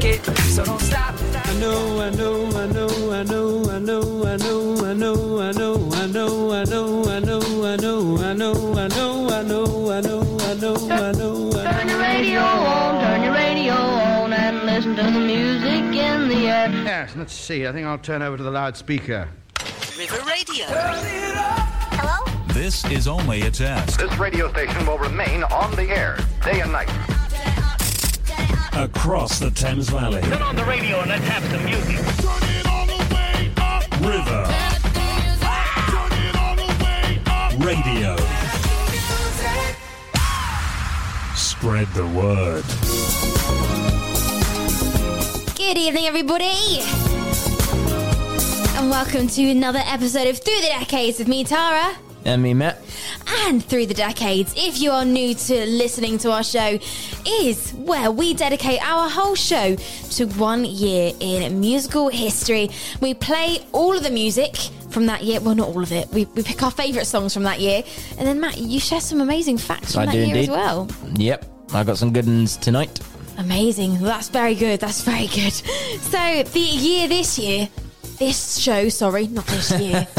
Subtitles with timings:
[0.00, 1.14] make it, so don't stop.
[1.34, 5.52] I know, I know, I know, I know, I know, I know, I know, I
[5.52, 9.90] know, I know, I know, I know, I know, I know, I know, I know,
[9.90, 14.66] I know, I know, I know, Turn your radio on, turn your radio on, and
[14.66, 16.70] listen to the music in the air.
[16.70, 17.66] Yes, let's see.
[17.66, 19.28] I think I'll turn over to the loudspeaker.
[19.98, 20.66] River Radio.
[20.68, 22.24] Hello?
[22.48, 23.98] This is only a test.
[23.98, 27.17] This radio station will remain on the air day and night.
[28.78, 30.22] Across the Thames Valley.
[30.22, 31.98] Turn on the radio and let's have some music.
[34.00, 34.46] River.
[37.58, 38.16] Radio.
[41.34, 42.64] Spread the word.
[45.56, 46.82] Good evening, everybody.
[48.78, 51.96] And welcome to another episode of Through the Decades with me, Tara.
[52.24, 52.80] And me, Matt.
[53.30, 56.78] And Through the Decades, if you are new to listening to our show,
[57.26, 62.70] is where we dedicate our whole show to one year in musical history.
[63.00, 64.56] We play all of the music
[64.90, 65.40] from that year.
[65.40, 66.08] Well, not all of it.
[66.08, 67.82] We, we pick our favourite songs from that year.
[68.18, 70.42] And then, Matt, you share some amazing facts from I that do year indeed.
[70.44, 70.88] as well.
[71.16, 72.98] Yep, I got some good ones tonight.
[73.36, 73.98] Amazing.
[74.00, 74.80] That's very good.
[74.80, 75.52] That's very good.
[76.08, 77.68] So, the year this year,
[78.18, 80.06] this show, sorry, not this year.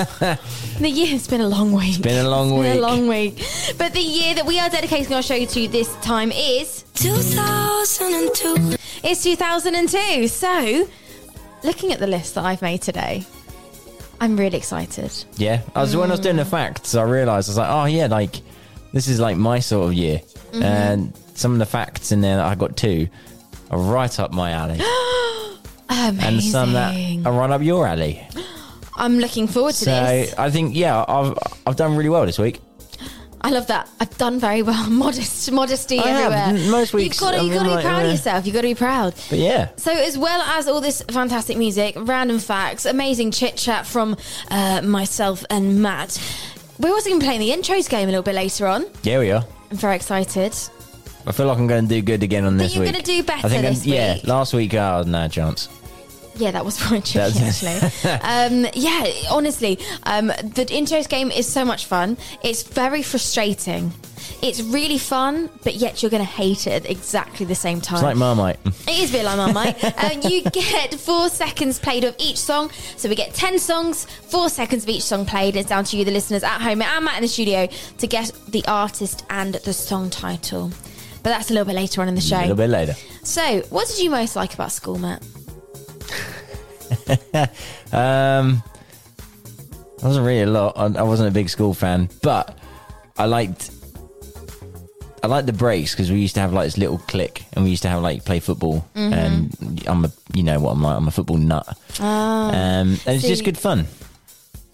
[0.79, 1.89] the year, it's been a long week.
[1.89, 2.63] It's been a long week.
[2.63, 3.43] Been a long week.
[3.77, 8.77] But the year that we are dedicating our show to this time is 2002.
[9.03, 10.27] It's 2002.
[10.27, 10.87] So,
[11.63, 13.25] looking at the list that I've made today,
[14.21, 15.11] I'm really excited.
[15.37, 17.85] Yeah, I was when I was doing the facts, I realised I was like, oh
[17.85, 18.41] yeah, like
[18.93, 20.61] this is like my sort of year, Mhm.
[20.63, 23.07] and some of the facts in there that I got two
[23.71, 24.79] are right up my alley,
[25.89, 26.23] Amazing.
[26.23, 26.93] and some that
[27.25, 28.25] are right up your alley.
[28.95, 30.33] I'm looking forward to So this.
[30.37, 32.59] I think yeah, I've I've done really well this week.
[33.41, 33.89] I love that.
[34.01, 34.89] I've done very well.
[34.89, 36.63] Modest, modesty I everywhere.
[36.65, 38.45] M- most weeks, you've got to, got to be like, proud uh, of yourself.
[38.45, 39.13] You've got to be proud.
[39.29, 43.87] But yeah, So, as well as all this fantastic music, random facts, amazing chit chat
[43.87, 44.17] from
[44.51, 46.21] uh, myself and Matt,
[46.79, 48.85] we're also going to be playing the intros game a little bit later on.
[49.03, 49.45] yeah, we are.
[49.71, 50.53] I'm very excited.
[51.25, 52.91] I feel like I'm going to do good again on Think this you're week.
[52.93, 54.17] gonna do better I think I'm- this yeah.
[54.25, 55.69] Last week, I had no chance.
[56.39, 58.65] Yeah, that was quite tricky, That's- actually.
[58.65, 62.17] um, yeah, honestly, um, the intros game is so much fun.
[62.43, 63.91] It's very frustrating.
[64.41, 67.97] It's really fun, but yet you're going to hate it at exactly the same time.
[67.97, 68.57] It's like Marmite.
[68.87, 69.83] It is a bit like Marmite.
[70.03, 72.69] um, you get four seconds played of each song.
[72.95, 75.55] So we get 10 songs, four seconds of each song played.
[75.57, 77.67] It's down to you, the listeners at home and Matt in the studio,
[77.97, 80.71] to guess the artist and the song title.
[81.21, 82.37] But that's a little bit later on in the show.
[82.37, 82.95] A little bit later.
[83.23, 85.21] So, what did you most like about school, Matt?
[87.91, 88.61] Um,
[90.01, 90.73] I wasn't really a lot.
[90.77, 92.57] I, I wasn't a big school fan, but
[93.17, 93.71] I liked.
[95.21, 97.71] I liked the breaks because we used to have like this little click, and we
[97.71, 98.85] used to have like play football.
[98.95, 99.13] Mhm.
[99.13, 100.97] And I'm a, you know what I'm like.
[100.97, 101.67] I'm a football nut.
[101.99, 103.85] Ah, um, and it's just good fun.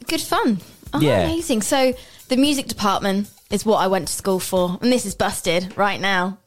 [0.07, 0.59] Good fun.
[0.93, 1.21] Oh, Yeah.
[1.21, 1.61] amazing.
[1.63, 1.93] So,
[2.29, 4.77] the music department is what I went to school for.
[4.81, 6.37] And this is busted right now.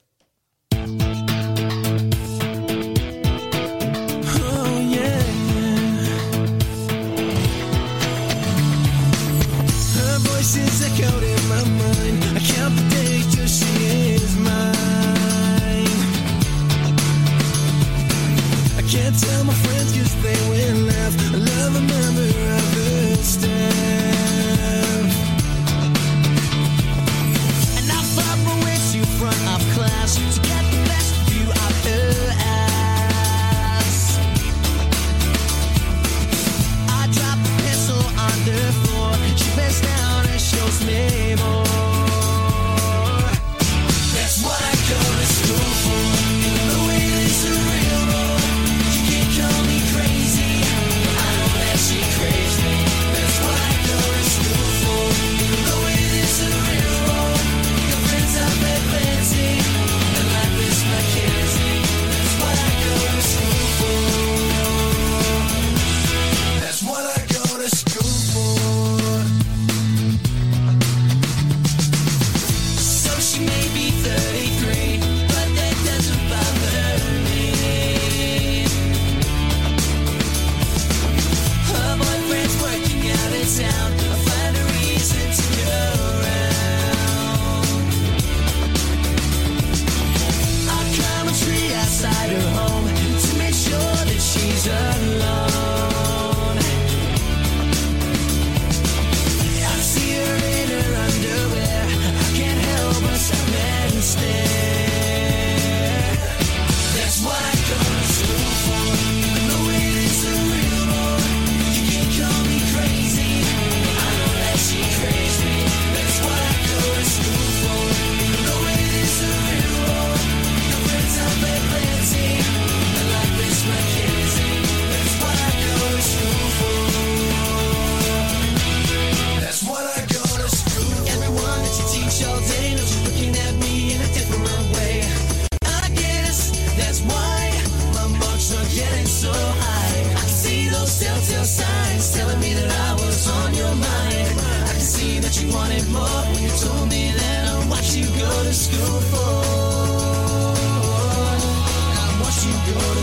[18.88, 20.87] Can't tell my friends cause they will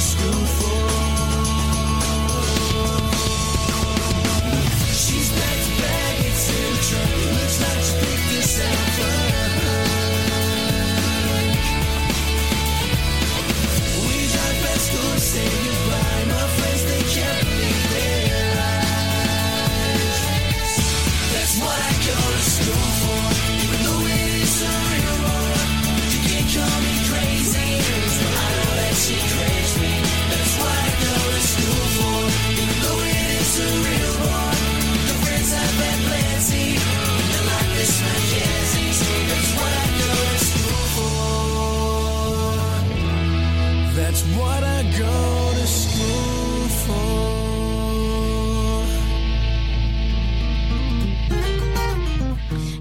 [0.05, 0.94] That's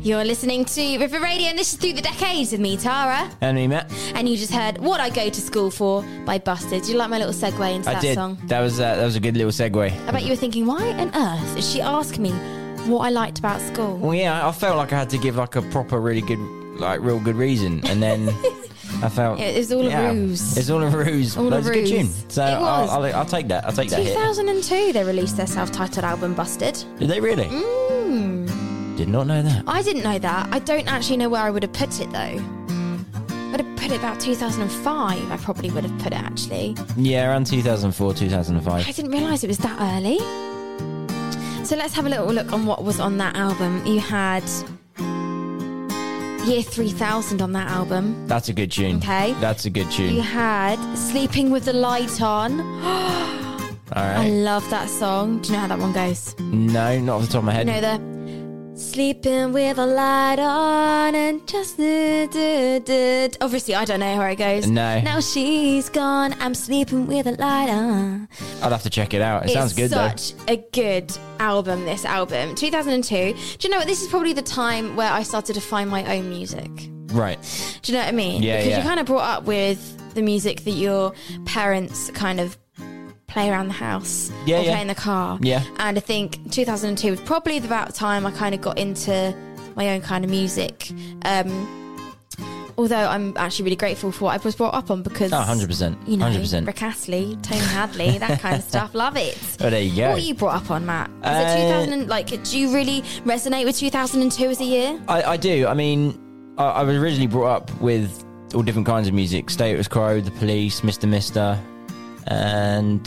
[0.04, 3.30] You're listening to River Radio, and this is Through the Decades with me, Tara.
[3.40, 3.90] And me, Matt.
[4.14, 6.82] And you just heard What I Go to School For by Busted.
[6.82, 8.14] Did you like my little segue into I that did.
[8.14, 8.36] song?
[8.48, 10.06] That was uh, that was a good little segue.
[10.06, 12.32] I bet you were thinking, why on earth did she ask me
[12.86, 13.96] what I liked about school?
[13.96, 16.38] Well, yeah, I felt like I had to give like a proper, really good,
[16.78, 18.28] like real good reason, and then
[19.02, 20.58] I felt It was all a yeah, ruse.
[20.58, 21.34] It's all a ruse.
[21.38, 22.06] All but a it's a good tune.
[22.08, 22.24] ruse.
[22.28, 22.90] So I'll.
[22.90, 23.64] I'll, I'll take that.
[23.64, 24.14] I'll take that hit.
[24.14, 26.74] 2002, they released their self-titled album Busted.
[26.98, 27.46] Did they really?
[27.46, 27.83] Mm.
[29.04, 29.64] Did not know that.
[29.66, 30.48] I didn't know that.
[30.50, 32.18] I don't actually know where I would have put it though.
[32.18, 35.30] I'd have put it about 2005.
[35.30, 36.74] I probably would have put it actually.
[36.96, 38.88] Yeah, around 2004, 2005.
[38.88, 40.16] I didn't realise it was that early.
[41.66, 43.84] So let's have a little look on what was on that album.
[43.84, 44.42] You had
[46.46, 48.26] Year 3000 on that album.
[48.26, 48.96] That's a good tune.
[48.96, 49.34] Okay.
[49.34, 50.14] That's a good tune.
[50.14, 52.58] You had Sleeping with the Light On.
[53.92, 55.42] All I love that song.
[55.42, 56.34] Do you know how that one goes?
[56.40, 57.66] No, not off the top of my head.
[57.66, 58.13] You know the
[58.94, 63.28] sleeping with a light on and just do, do, do.
[63.40, 64.68] obviously I don't know how it goes.
[64.68, 65.00] No.
[65.00, 66.32] Now she's gone.
[66.38, 68.28] I'm sleeping with a light on.
[68.62, 69.46] I'd have to check it out.
[69.46, 71.10] It sounds good such a good
[71.40, 71.84] album.
[71.84, 73.32] This album, 2002.
[73.58, 73.88] Do you know what?
[73.88, 76.70] This is probably the time where I started to find my own music.
[77.06, 77.38] Right.
[77.82, 78.44] Do you know what I mean?
[78.44, 78.76] Yeah, because yeah.
[78.78, 81.14] you kind of brought up with the music that your
[81.46, 82.56] parents kind of
[83.34, 84.70] play around the house Yeah, or yeah.
[84.72, 85.38] play in the car.
[85.42, 85.62] Yeah.
[85.78, 89.34] And I think 2002 was probably about time I kind of got into
[89.76, 90.88] my own kind of music.
[91.24, 91.48] Um,
[92.78, 95.96] although I'm actually really grateful for what I was brought up on because, Oh, 100%.
[96.08, 96.66] you know, 100%.
[96.66, 98.94] Rick Astley, Tony Hadley, that kind of stuff.
[99.04, 99.36] Love it.
[99.60, 100.08] Oh, there you go.
[100.08, 101.10] What were you brought up on, Matt?
[101.10, 102.08] Was Uh, it 2000?
[102.08, 105.00] Like, do you really resonate with 2002 as a year?
[105.08, 105.66] I, I do.
[105.66, 109.88] I mean, I, I was originally brought up with all different kinds of music Status
[109.88, 111.08] Quo, The Police, Mr.
[111.08, 111.58] Mister.
[112.26, 113.04] And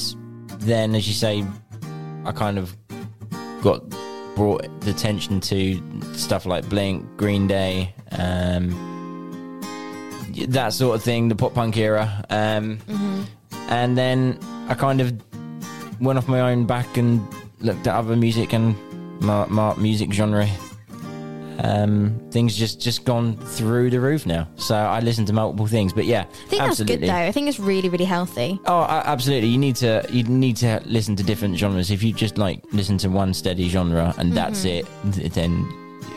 [0.59, 1.43] then, as you say,
[2.25, 2.75] I kind of
[3.62, 3.83] got
[4.36, 5.81] brought the attention to
[6.13, 8.69] stuff like Blink, Green Day, um,
[10.50, 12.24] that sort of thing, the pop punk era.
[12.29, 12.79] Um,
[13.69, 15.12] And then I kind of
[16.00, 17.21] went off my own back and
[17.59, 18.75] looked at other music and
[19.21, 20.47] my, my music genre
[21.59, 24.47] um, things just just gone through the roof now.
[24.55, 26.95] So I listen to multiple things, but yeah, I think absolutely.
[26.95, 27.27] that's good, though.
[27.27, 28.59] I think it's really, really healthy.
[28.65, 29.49] Oh, absolutely.
[29.49, 31.91] You need to you need to listen to different genres.
[31.91, 35.67] If you just like listen to one steady genre and that's it, then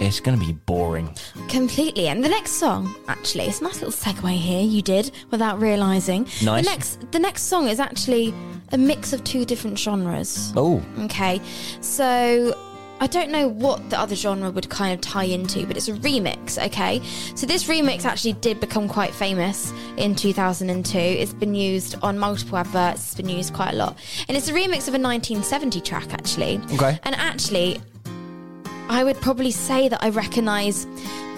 [0.00, 1.14] it's going to be boring.
[1.48, 2.08] Completely.
[2.08, 4.62] And the next song, actually, it's a nice little segue here.
[4.62, 6.22] You did without realizing.
[6.42, 6.64] Nice.
[6.64, 8.32] The next, the next song is actually
[8.72, 10.52] a mix of two different genres.
[10.56, 11.40] Oh, Okay,
[11.80, 12.56] so
[13.00, 15.94] I don't know what the other genre would kind of tie into, but it's a
[15.94, 16.62] remix.
[16.66, 17.00] Okay,
[17.34, 20.98] so this remix actually did become quite famous in 2002.
[20.98, 23.00] It's been used on multiple adverts.
[23.06, 23.96] It's been used quite a lot,
[24.28, 26.60] and it's a remix of a 1970 track actually.
[26.74, 26.98] Okay.
[27.04, 27.80] and actually,
[28.90, 30.86] I would probably say that I recognise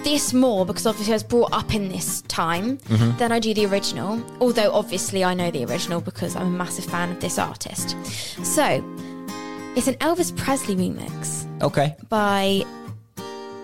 [0.03, 3.17] this more because obviously I was brought up in this time mm-hmm.
[3.17, 4.21] than I do the original.
[4.41, 7.95] Although obviously I know the original because I'm a massive fan of this artist.
[8.43, 8.83] So
[9.77, 11.95] it's an Elvis Presley remix okay.
[12.09, 12.63] by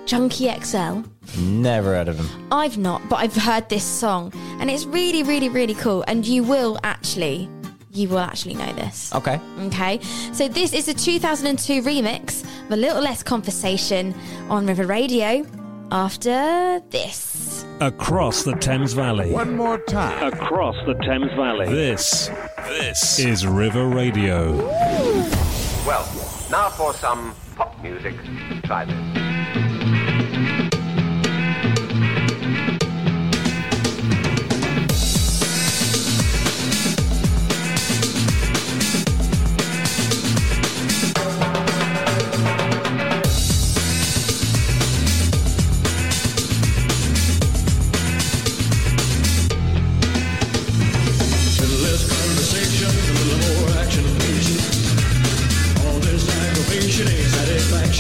[0.06, 1.02] Junkie XL.
[1.38, 2.48] Never heard of him.
[2.52, 6.04] I've not, but I've heard this song and it's really, really, really cool.
[6.08, 7.48] And you will actually,
[7.92, 9.14] you will actually know this.
[9.14, 9.40] Okay.
[9.66, 10.00] Okay,
[10.34, 14.16] so this is a 2002 remix of A Little Less Conversation
[14.50, 15.46] on River Radio
[15.92, 17.66] after this.
[17.80, 19.32] Across the Thames Valley.
[19.32, 20.34] One more time.
[20.34, 21.68] Across the Thames Valley.
[21.68, 22.30] This,
[22.68, 24.56] this is River Radio.
[25.86, 26.04] Well,
[26.50, 28.16] now for some pop music.
[28.64, 29.29] Try this.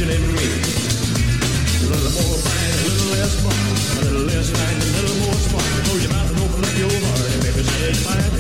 [0.10, 5.36] A little more fight, a little less fun, a little less fight, a little more
[5.36, 5.86] spark.
[5.86, 8.38] Close your mouth and open up your heart, and baby, say it's fine.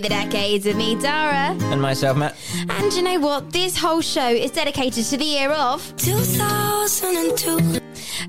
[0.00, 1.54] Through the Decades with me, Tara.
[1.70, 2.34] And myself, Matt.
[2.70, 3.52] And you know what?
[3.52, 7.80] This whole show is dedicated to the year of 2002.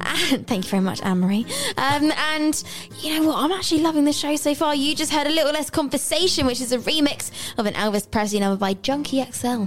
[0.01, 1.45] And thank you very much, Anne Marie.
[1.77, 2.61] Um, and
[2.99, 3.37] you know what?
[3.37, 4.75] I'm actually loving the show so far.
[4.75, 8.41] You just heard a little less conversation, which is a remix of an Elvis Presley
[8.41, 9.63] number by Junkie XL.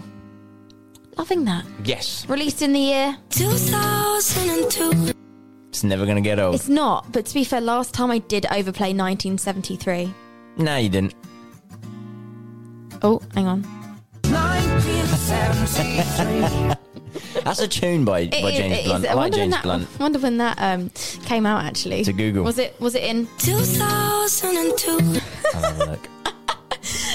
[1.16, 1.64] Loving that.
[1.84, 2.28] Yes.
[2.28, 5.14] Released in the year 2002.
[5.70, 6.54] It's never going to get old.
[6.56, 10.12] It's not, but to be fair, last time I did overplay 1973.
[10.58, 11.14] no, you didn't.
[13.04, 13.62] Oh, hang on.
[17.44, 18.84] That's a tune by, by It James it.
[18.86, 19.04] Blunt.
[19.04, 19.88] I like wonder when James that, Blunt.
[19.98, 20.88] I wonder when that um,
[21.26, 22.02] came out actually.
[22.04, 22.44] To Google.
[22.44, 25.20] Was it was it in 2002?
[25.54, 26.08] I'll have a look.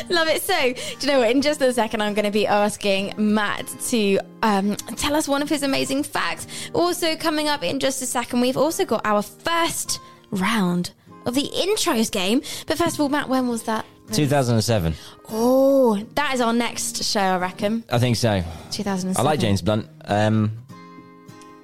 [0.10, 0.44] Love it.
[0.44, 1.32] So, do you know what?
[1.32, 5.42] In just a second, I'm going to be asking Matt to um, tell us one
[5.42, 6.46] of his amazing facts.
[6.74, 10.92] Also, coming up in just a second, we've also got our first round
[11.26, 12.44] of the intros game.
[12.68, 13.86] But first of all, Matt, when was that?
[14.12, 14.94] 2007.
[15.30, 17.84] Oh, that is our next show, I reckon.
[17.92, 18.44] I think so.
[18.72, 19.16] 2007.
[19.20, 19.88] I like James Blunt.
[20.06, 20.52] Um,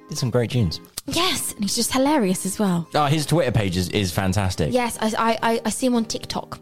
[0.09, 0.79] did some great tunes.
[1.07, 2.87] Yes, and he's just hilarious as well.
[2.95, 4.73] Oh, his Twitter page is, is fantastic.
[4.73, 6.59] Yes, I, I, I see him on TikTok.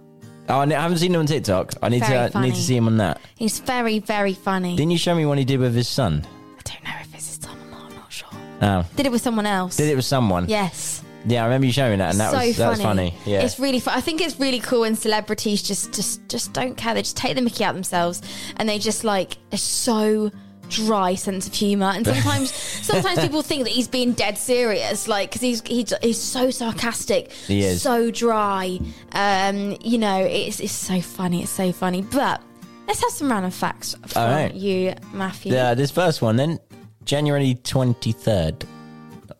[0.49, 1.73] Oh, I haven't seen him on TikTok.
[1.81, 2.49] I need Very to uh, funny.
[2.49, 3.21] need to see him on that.
[3.35, 4.75] He's very, very funny.
[4.75, 6.25] Didn't you show me one he did with his son?
[6.57, 7.91] I don't know if it's his son or not.
[7.91, 8.29] I'm not sure.
[8.61, 9.77] Oh, Did it with someone else?
[9.77, 10.49] did it with someone?
[10.49, 11.02] Yes.
[11.25, 13.13] Yeah, I remember you showing that, and that so was that was funny.
[13.25, 13.97] Yeah, It's really fun.
[13.97, 16.93] I think it's really cool when celebrities just just just don't care.
[16.93, 18.21] They just take the mickey out themselves
[18.57, 20.31] and they just like are so
[20.69, 25.29] dry sense of humor and sometimes sometimes people think that he's being dead serious like
[25.29, 27.81] because he's he, he's so sarcastic He is.
[27.81, 28.79] so dry
[29.11, 32.41] um you know it's it's so funny it's so funny but
[32.87, 34.53] let's have some random facts for right.
[34.53, 35.73] you matthew yeah.
[35.73, 36.59] This first one, then
[37.05, 38.65] January twenty third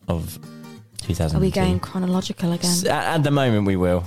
[0.08, 0.38] of
[1.04, 1.38] two thousand.
[1.38, 4.04] are we going chronological again At, at the moment, we will.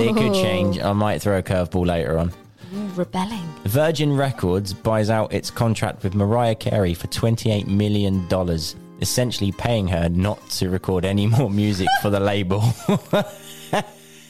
[0.00, 0.78] It could change.
[0.78, 2.32] I might throw a curveball later on.
[2.74, 8.26] Ooh, rebelling Virgin Records buys out its contract with Mariah Carey for $28 million,
[9.00, 12.62] essentially paying her not to record any more music for the label.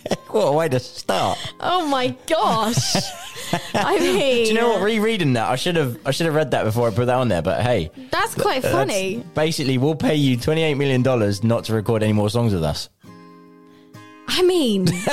[0.28, 1.38] what a way to start.
[1.60, 2.96] oh my gosh
[3.74, 4.80] i mean Do you know what?
[4.82, 7.16] Uh, rereading that, I should have I should have read that before I put that
[7.16, 7.42] on there.
[7.42, 11.02] But hey, that's quite that's- funny basically, we'll pay you $28 million
[11.46, 12.88] not to record any more songs with us.
[14.26, 14.88] I mean,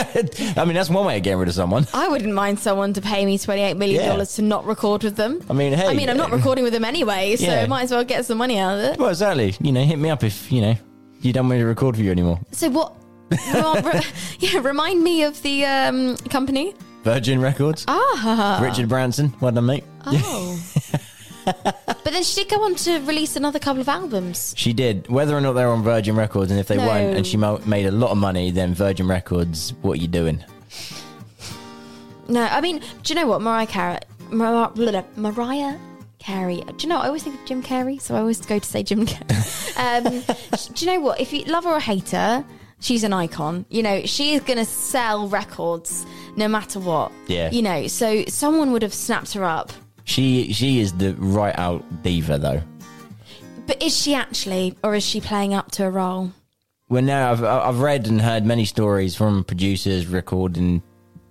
[0.55, 1.85] I mean, that's one way of getting rid of someone.
[1.93, 4.23] I wouldn't mind someone to pay me $28 million Yeah.
[4.23, 5.41] to not record with them.
[5.49, 5.87] I mean, hey.
[5.87, 7.61] I mean, I'm not recording with them anyway, so Yeah.
[7.61, 8.97] I might as well get some money out of it.
[8.97, 9.53] Well, exactly.
[9.59, 10.75] You know, hit me up if, you know,
[11.19, 12.39] you don't want me to record for you anymore.
[12.51, 12.93] So, what
[14.39, 16.73] Yeah, remind me of the um, company.
[17.03, 17.85] Virgin Records.
[17.87, 18.59] Ah.
[18.61, 19.33] Richard Branson.
[19.39, 19.83] Well done, mate.
[20.05, 20.63] Oh.
[21.45, 24.53] but then she did go on to release another couple of albums.
[24.57, 25.07] She did.
[25.09, 26.87] Whether or not they're on Virgin Records, and if they No.
[26.87, 30.07] weren't, and she mo- made a lot of money, then Virgin Records, what are you
[30.07, 30.43] doing?
[32.27, 33.41] No, I mean, do you know what?
[33.41, 33.97] Mariah Carey.
[34.29, 35.77] Mar- blah, blah, Mariah
[36.19, 36.61] Carey.
[36.65, 38.83] Do you know, I always think of Jim Carrey, so I always go to say
[38.83, 39.77] Jim Carrey.
[40.65, 41.19] um, do you know what?
[41.19, 42.45] If you love her or hate her,
[42.81, 43.65] she's an icon.
[43.69, 47.11] You know, she is going to sell records no matter what.
[47.27, 47.49] Yeah.
[47.51, 49.71] You know, so someone would have snapped her up.
[50.03, 52.61] She she is the right out diva though.
[53.67, 56.31] But is she actually, or is she playing up to a role?
[56.89, 60.81] Well, now I've I've read and heard many stories from producers, recording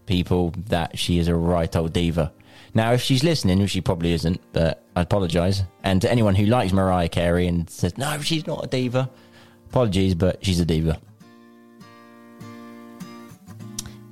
[0.07, 2.33] people that she is a right old diva.
[2.73, 5.63] Now, if she's listening, which she probably isn't, but I apologise.
[5.83, 9.11] And to anyone who likes Mariah Carey and says no, she's not a diva,
[9.69, 11.01] apologies, but she's a diva.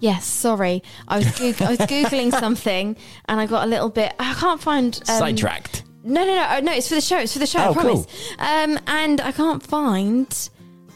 [0.00, 0.82] Yes, sorry.
[1.08, 2.96] I was Goog- I was googling something
[3.28, 4.14] and I got a little bit.
[4.18, 5.84] I can't find um, Sidetracked.
[6.04, 6.72] No, no, no, oh, no.
[6.72, 7.18] It's for the show.
[7.18, 7.58] It's for the show.
[7.58, 8.06] Oh, I promise.
[8.06, 8.46] cool.
[8.46, 10.50] Um, and I can't find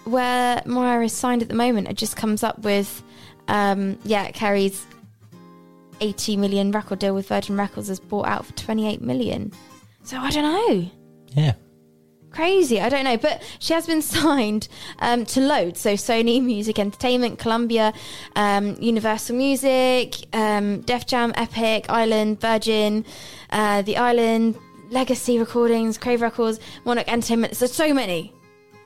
[0.04, 1.88] where Mariah is signed at the moment.
[1.88, 3.02] It just comes up with,
[3.48, 4.86] um, yeah, Carey's
[6.00, 9.52] eighty million record deal with Virgin Records is bought out for twenty eight million.
[10.04, 10.90] So I don't know.
[11.34, 11.54] Yeah.
[12.32, 14.68] Crazy, I don't know, but she has been signed
[15.00, 15.80] um, to loads.
[15.80, 17.92] So Sony Music Entertainment, Columbia,
[18.36, 23.04] um, Universal Music, um, Def Jam, Epic, Island, Virgin,
[23.50, 24.56] uh, The Island,
[24.90, 27.56] Legacy Recordings, Crave Records, Monarch Entertainment.
[27.56, 28.32] So so many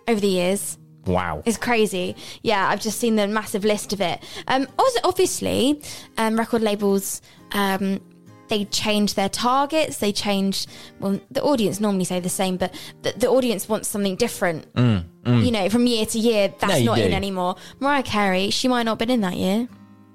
[0.09, 0.79] over the years.
[1.07, 1.43] Wow.
[1.47, 2.17] It's crazy.
[2.43, 4.23] Yeah, I've just seen the massive list of it.
[4.49, 5.81] Um, also, obviously,
[6.19, 8.01] um, record labels um,
[8.49, 9.99] they change their targets.
[9.99, 10.67] They change.
[11.01, 14.67] Well, the audience normally say the same, but the, the audience wants something different.
[14.77, 17.57] You know, from year to year, that's Mm, you not in anymore.
[17.81, 19.67] Mariah Carey, she might not have been in that year.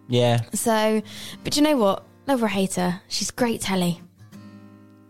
[0.08, 0.42] Yeah.
[0.54, 1.02] So,
[1.44, 2.06] but you know what?
[2.28, 4.00] Love or hate her, she's great telly.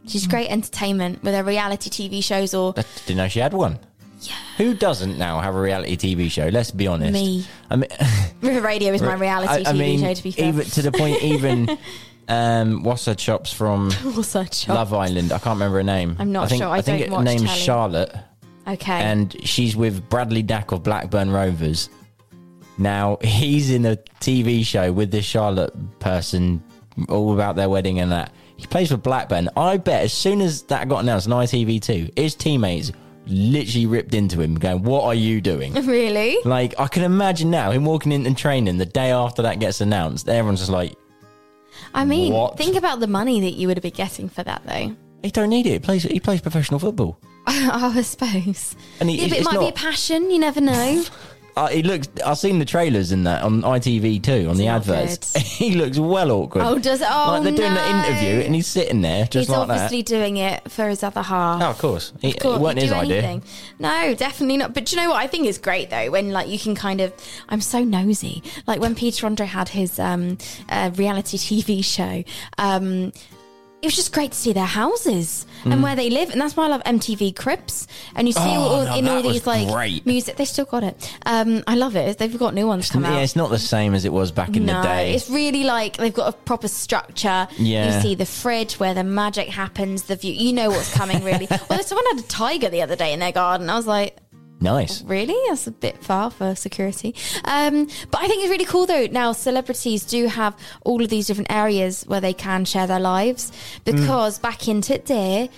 [0.07, 3.77] She's great entertainment with her reality TV shows or I didn't know she had one.
[4.21, 4.33] Yeah.
[4.57, 6.47] Who doesn't now have a reality TV show?
[6.47, 7.13] Let's be honest.
[7.13, 7.45] Me.
[7.69, 7.89] I mean,
[8.41, 10.13] River Radio is my reality I, I TV mean, show.
[10.13, 11.77] To be fair, even to the point, even
[12.27, 14.69] um, what's her chops from a job.
[14.69, 15.31] Love Island?
[15.31, 16.15] I can't remember her name.
[16.19, 16.71] I'm not I think, sure.
[16.71, 17.59] I think don't her watch name's telly.
[17.59, 18.15] Charlotte,
[18.67, 18.93] Okay.
[19.01, 21.89] and she's with Bradley Dack of Blackburn Rovers.
[22.77, 26.63] Now he's in a TV show with this Charlotte person,
[27.09, 28.31] all about their wedding and that.
[28.57, 29.49] He plays for Blackburn.
[29.57, 32.91] I bet as soon as that got announced on ITV2, his teammates
[33.25, 36.37] literally ripped into him, going, "What are you doing?" really?
[36.45, 39.81] Like I can imagine now him walking in and training the day after that gets
[39.81, 40.29] announced.
[40.29, 40.93] Everyone's just like,
[41.93, 42.57] I mean, What?
[42.57, 44.95] think about the money that you would have been getting for that, though.
[45.23, 45.71] he don't need it.
[45.73, 47.17] He plays he plays professional football.
[47.47, 48.75] oh, I suppose.
[48.99, 50.29] And he- yeah, but it it's might be a not- passion.
[50.31, 51.03] You never know.
[51.55, 52.07] Uh, he looks.
[52.25, 55.35] I've seen the trailers in that on ITV2 on the adverts.
[55.57, 56.63] he looks well awkward.
[56.63, 57.07] Oh, does it?
[57.09, 57.81] Oh, like they're doing no.
[57.81, 61.21] the interview and he's sitting there just He's like obviously doing it for his other
[61.21, 61.59] half.
[61.59, 61.67] that.
[61.67, 62.13] Oh, of course.
[62.21, 63.41] He, Of course, it wasn't his idea.
[63.79, 64.73] No, definitely not.
[64.73, 66.11] But do you know what I think is great though?
[66.11, 67.13] When like you can kind of,
[67.49, 68.43] I'm so nosy.
[68.67, 70.37] Like when Peter Andre had his um,
[70.69, 72.23] uh, reality TV show.
[72.57, 73.11] Um,
[73.81, 76.65] it was just great to see their houses and where they live, and that's why
[76.65, 77.87] I love MTV Cribs.
[78.15, 78.55] And you see Mm.
[78.57, 80.05] Oh, all no, in all these like great.
[80.05, 80.35] music.
[80.37, 81.13] They still got it.
[81.25, 82.17] Um, I love it.
[82.17, 83.21] They've got new ones come Yeah, out.
[83.23, 85.13] it's not the same as it was back in no, the day.
[85.13, 87.47] it's really like they've got a proper structure.
[87.57, 87.95] Yeah.
[87.95, 90.33] You see the fridge where the magic happens, the view.
[90.33, 91.47] You know what's coming, really.
[91.69, 93.69] well, someone had a tiger the other day in their garden.
[93.69, 94.17] I was like,
[94.61, 95.01] nice.
[95.03, 95.35] really?
[95.49, 97.15] That's a bit far for security.
[97.45, 99.07] Um, but I think it's really cool, though.
[99.07, 103.51] Now, celebrities do have all of these different areas where they can share their lives
[103.83, 105.49] because back in today,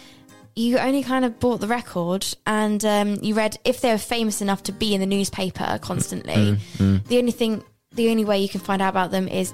[0.56, 4.42] you only kind of bought the record and um, you read if they were famous
[4.42, 6.58] enough to be in the newspaper constantly.
[6.78, 7.64] The only thing,
[7.94, 9.54] the only way you can find out about them is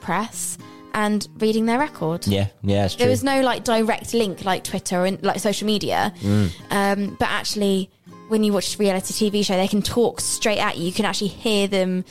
[0.00, 0.56] press
[0.94, 2.26] and reading their record.
[2.26, 3.04] Yeah, yeah, it's true.
[3.04, 6.14] There was no like direct link like Twitter and like social media.
[6.20, 6.50] Mm.
[6.70, 7.90] Um, but actually,
[8.28, 10.86] when you watch a reality TV show, they can talk straight at you.
[10.86, 12.04] You can actually hear them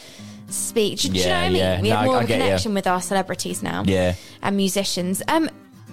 [0.50, 1.00] speak.
[1.00, 1.58] Do, do you know Yeah, what I mean?
[1.58, 1.82] yeah.
[1.82, 3.84] We No, have more I of a connection with our celebrities now.
[3.86, 4.16] Yeah.
[4.42, 5.22] And musicians.
[5.28, 5.50] Um,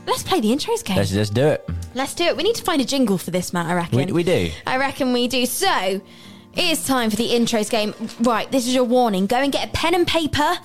[0.06, 0.96] let's play the intros game.
[0.96, 1.68] let's just do it.
[1.94, 2.26] let's do it.
[2.26, 2.36] do it.
[2.36, 3.66] We need to find a jingle for this, Matt.
[3.66, 3.96] I reckon.
[3.98, 4.50] We, we do.
[4.66, 5.46] I reckon we do.
[5.46, 6.00] So,
[6.56, 7.94] it is time for the intros game.
[8.20, 9.26] Right, this is your warning.
[9.26, 10.58] Go and get a pen and paper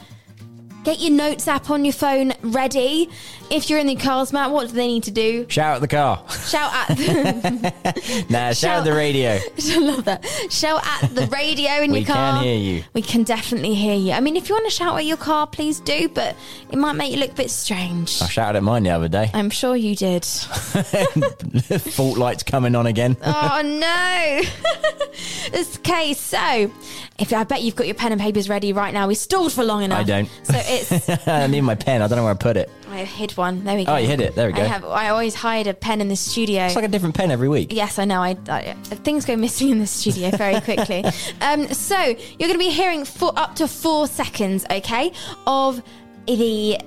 [0.83, 3.09] Get your notes app on your phone ready.
[3.51, 5.45] If you're in the cars, Matt, what do they need to do?
[5.49, 6.23] Shout at the car.
[6.29, 6.97] Shout at.
[8.29, 9.39] Nah, shout, Shout- at the radio.
[9.71, 10.25] I love that.
[10.49, 12.33] Shout at the radio in your car.
[12.33, 12.83] We can hear you.
[12.93, 14.11] We can definitely hear you.
[14.13, 16.35] I mean, if you want to shout at your car, please do, but
[16.71, 18.21] it might make you look a bit strange.
[18.21, 19.29] I shouted at mine the other day.
[19.33, 20.23] I'm sure you did.
[20.25, 23.17] Fault lights coming on again.
[23.23, 25.59] Oh no!
[25.59, 26.71] okay, so
[27.19, 29.63] if I bet you've got your pen and papers ready right now, we stalled for
[29.63, 29.99] long enough.
[29.99, 30.29] I don't.
[30.43, 32.01] So it's I need my pen.
[32.01, 32.69] I don't know where I put it.
[32.89, 33.63] I hid one.
[33.63, 33.93] There we go.
[33.93, 34.35] Oh, you hid it.
[34.35, 34.61] There we go.
[34.61, 34.85] I have.
[34.85, 36.65] I always hide a pen in the studio.
[36.65, 37.73] It's like a different pen every week.
[37.73, 38.21] Yes, I know.
[38.21, 41.03] I, I things go missing in the studio very quickly.
[41.41, 45.11] um, so you're going to be hearing for up to four seconds, okay,
[45.47, 45.81] of
[46.25, 46.79] the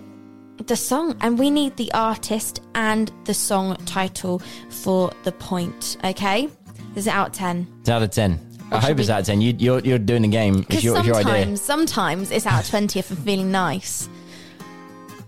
[0.67, 4.41] the song, and we need the artist and the song title
[4.71, 5.97] for the point.
[6.05, 6.49] Okay,
[6.95, 7.67] this is it out of ten?
[7.81, 8.52] It's out of 10.
[8.73, 9.41] I hope it's out of 10.
[9.41, 10.57] You, you're, you're doing the game.
[10.57, 11.57] It's Because your, it's your idea.
[11.57, 14.09] sometimes, sometimes it's out of twenty if I'm feeling nice.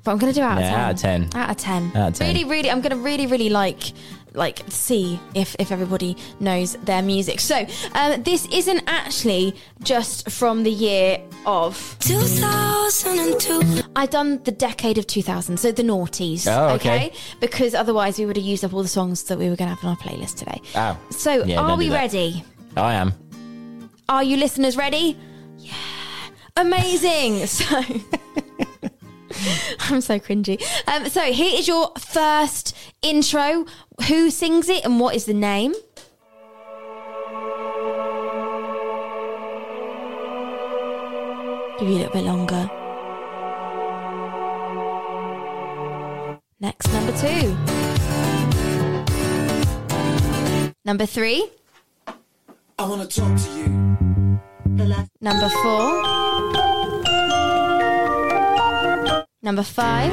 [0.02, 1.22] But I'm going to do out Yeah, of ten.
[1.24, 1.40] out of 10.
[1.42, 1.96] Out of ten.
[2.02, 2.28] Out of 10.
[2.34, 3.92] Really, really, I'm going to really, really like
[4.36, 7.38] like see if if everybody knows their music.
[7.40, 13.82] So um, this isn't actually just from the year of 2002.
[13.96, 16.46] I've done the decade of 2000, so the noughties.
[16.48, 17.12] Oh, okay.
[17.40, 19.74] Because otherwise we would have used up all the songs that we were going to
[19.76, 20.60] have on our playlist today.
[20.74, 20.98] Oh.
[21.10, 21.94] So Yeah, are don't we that.
[22.12, 22.44] ready?
[22.76, 23.12] I am.
[24.08, 25.18] Are you listeners ready?
[25.58, 25.72] Yeah.
[26.56, 27.46] Amazing.
[29.34, 30.62] So I'm so cringy.
[30.86, 33.66] Um, so here is your first intro.
[34.08, 35.72] Who sings it and what is the name?
[41.78, 42.70] Give you a little bit longer.
[46.60, 47.56] Next, number two.
[50.84, 51.50] Number three.
[52.76, 53.68] I want to talk to you.
[55.20, 56.02] Number four.
[59.42, 60.12] Number five.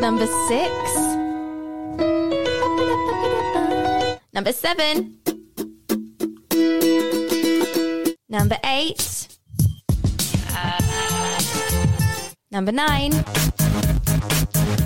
[0.00, 0.72] Number six.
[4.32, 5.18] Number seven.
[8.28, 9.28] Number eight.
[12.52, 13.12] Number nine.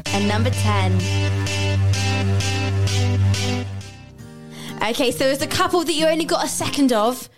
[0.07, 1.46] And number 10.
[4.91, 7.29] Okay, so there's a couple that you only got a second of,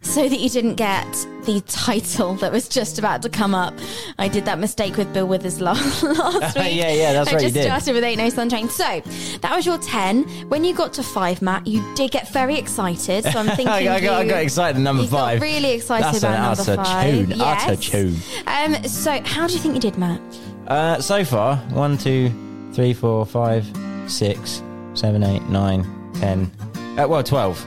[0.00, 1.06] so that you didn't get
[1.44, 3.72] the title that was just about to come up.
[4.18, 6.74] I did that mistake with Bill Withers last, last week.
[6.74, 8.68] Yeah, yeah, that's I right, you just started with Ain't No Sunshine.
[8.68, 9.00] So
[9.42, 10.24] that was your 10.
[10.48, 13.22] When you got to five, Matt, you did get very excited.
[13.24, 13.68] So I'm thinking.
[13.68, 15.40] I, got, I, got, I got excited at number you five.
[15.40, 17.14] really excited That's about an number utter five.
[17.14, 17.62] tune, Yes.
[17.64, 18.16] utter tune.
[18.48, 20.20] Um, so how do you think you did, Matt?
[20.66, 22.32] Uh, so far, one, two,
[22.72, 23.64] three, four, five,
[24.08, 24.62] six,
[24.94, 26.50] seven, eight, nine, ten.
[26.98, 27.64] Uh, well, twelve.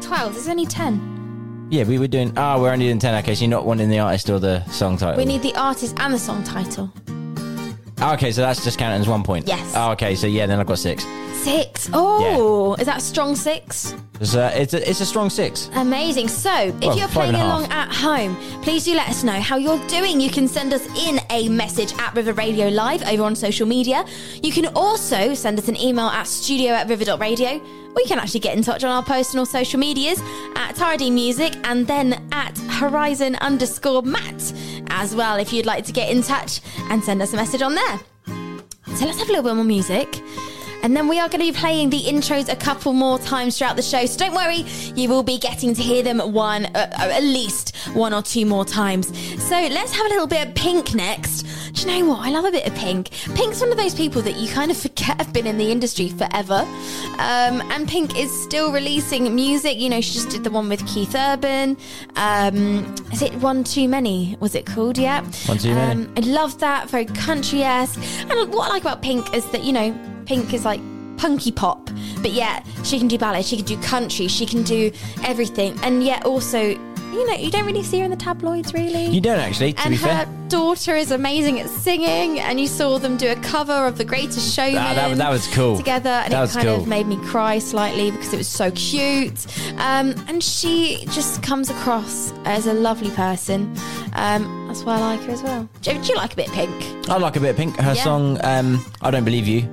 [0.00, 0.34] 12.
[0.34, 1.68] There's only 10.
[1.70, 2.32] Yeah, we were doing.
[2.36, 3.14] Ah, we're only doing ten.
[3.22, 5.16] Okay, so you're not wanting the artist or the song title.
[5.16, 6.92] We need the artist and the song title.
[8.06, 9.48] Ah, okay, so that's just counted as one point.
[9.48, 9.72] Yes.
[9.74, 11.06] Oh, okay, so yeah, then I've got six.
[11.32, 11.88] Six.
[11.92, 13.94] Oh, is that strong six?
[14.20, 15.70] It's a, it's a, it's a strong six.
[15.74, 16.28] Amazing.
[16.28, 17.58] So, if Well, you're five and playing a half.
[17.60, 20.20] along at home, please do let us know how you're doing.
[20.20, 24.04] You can send us in a message at River Radio Live over on social media.
[24.42, 27.58] You can also send us an email at studio at river.radio.
[27.94, 30.20] Or you can actually get in touch on our personal social medias
[30.56, 34.52] at Tardy Music and then at Horizon underscore Matt
[34.94, 37.74] as well if you'd like to get in touch and send us a message on
[37.74, 38.00] there.
[38.96, 40.22] So let's have a little bit more music.
[40.84, 43.76] And then we are going to be playing the intros a couple more times throughout
[43.76, 44.04] the show.
[44.04, 47.74] So don't worry, you will be getting to hear them one, uh, uh, at least
[47.94, 49.06] one or two more times.
[49.42, 51.46] So let's have a little bit of Pink next.
[51.72, 52.26] Do you know what?
[52.26, 53.08] I love a bit of Pink.
[53.34, 56.10] Pink's one of those people that you kind of forget have been in the industry
[56.10, 56.66] forever.
[57.18, 59.78] Um, and Pink is still releasing music.
[59.78, 61.78] You know, she just did the one with Keith Urban.
[62.16, 64.36] Um, is it One Too Many?
[64.38, 64.98] Was it called?
[64.98, 65.22] Yeah.
[65.46, 66.04] One Too Many.
[66.04, 66.90] Um, I love that.
[66.90, 67.98] Very country esque.
[68.28, 70.80] And what I like about Pink is that, you know, Pink is like
[71.16, 71.90] punky pop,
[72.22, 74.90] but yet she can do ballet, she can do country, she can do
[75.24, 75.78] everything.
[75.82, 79.06] And yet also, you know, you don't really see her in the tabloids really.
[79.06, 80.28] You don't actually, to and her fair.
[80.48, 84.52] daughter is amazing at singing, and you saw them do a cover of The Greatest
[84.54, 84.78] Showman.
[84.78, 85.76] Ah, that- that was cool.
[85.76, 86.76] Together, and That it kind cool.
[86.80, 89.46] of made me cry slightly because it was so cute.
[89.78, 93.72] Um, and she just comes across as a lovely person.
[94.14, 95.68] Um, that's why I like her as well.
[95.82, 97.08] Do, do you like a bit of Pink?
[97.08, 97.76] I like a bit of Pink.
[97.76, 98.02] Her Yeah.
[98.02, 99.68] song, um, I Don't Believe You.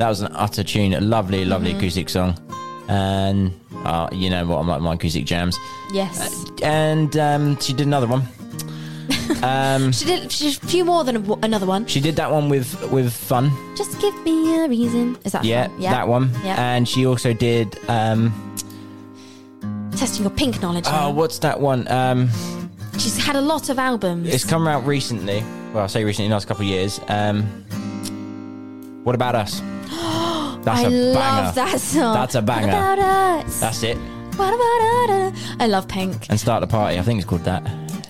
[0.00, 0.94] That was an utter tune.
[0.94, 1.78] A lovely, lovely Mm-hmm.
[1.78, 2.34] acoustic song.
[2.88, 3.52] And
[3.84, 4.56] uh, you know what?
[4.56, 5.58] I'm like my acoustic jams.
[5.92, 6.44] Yes.
[6.62, 8.22] And um, she did another one.
[9.42, 11.86] um, She did, she did a few more than a, another one.
[11.86, 13.50] she did that one with with Fun.
[13.76, 15.18] Just give me a reason.
[15.24, 15.80] Is that Yeah, fun?
[15.82, 16.30] Yeah, that one.
[16.44, 16.56] Yeah.
[16.74, 17.78] And she also did.
[17.88, 18.32] Um,
[19.96, 20.86] Testing your pink knowledge.
[20.86, 21.10] oh, now.
[21.10, 21.86] what's that one?
[21.88, 22.30] Um,
[22.94, 24.32] She's she's had a lot of albums.
[24.32, 25.44] It's come out recently.
[25.74, 27.00] Well, I say recently, last couple of years.
[27.08, 27.66] Um,
[29.04, 29.60] what about us?
[30.62, 31.70] That's I a love banger.
[31.70, 32.14] that song.
[32.14, 32.66] That's a banger.
[32.66, 32.98] What about
[33.46, 33.60] us?
[33.60, 33.96] That's it.
[34.36, 35.40] What about us?
[35.58, 36.26] I love Pink.
[36.28, 36.98] And start the party.
[36.98, 37.62] I think it's called that.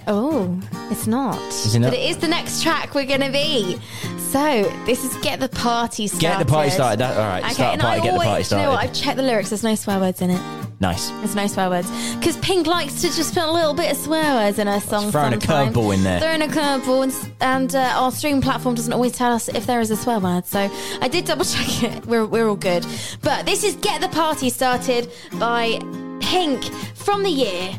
[0.06, 1.38] Oh, it's not.
[1.48, 1.90] Is it not?
[1.90, 3.78] But it is the next track we're going to be.
[4.18, 6.20] So, this is Get the Party Started.
[6.20, 6.98] Get the party started.
[7.00, 7.44] That, all right.
[7.44, 8.00] Okay, start and party.
[8.00, 8.80] I Get the party do you know what?
[8.80, 9.50] I've checked the lyrics.
[9.50, 10.59] There's no swear words in it.
[10.80, 11.10] Nice.
[11.22, 11.90] It's no swear words.
[12.16, 15.12] Because Pink likes to just put a little bit of swear words in her songs
[15.12, 15.76] throwing a sometimes.
[15.76, 16.20] curveball in there.
[16.20, 17.02] Throwing a curveball.
[17.04, 20.18] And, and uh, our stream platform doesn't always tell us if there is a swear
[20.20, 20.46] word.
[20.46, 20.70] So
[21.02, 22.06] I did double check it.
[22.06, 22.86] We're, we're all good.
[23.22, 25.80] But this is Get the Party Started by
[26.20, 26.64] Pink
[26.94, 27.78] from the year.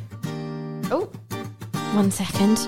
[0.91, 1.09] Oh,
[1.93, 2.59] one second.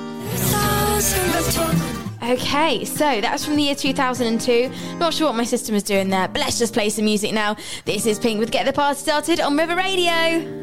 [2.24, 4.72] Okay, so that's from the year 2002.
[4.98, 7.58] Not sure what my system is doing there, but let's just play some music now.
[7.84, 10.63] This is Pink with Get the Party Started on River Radio.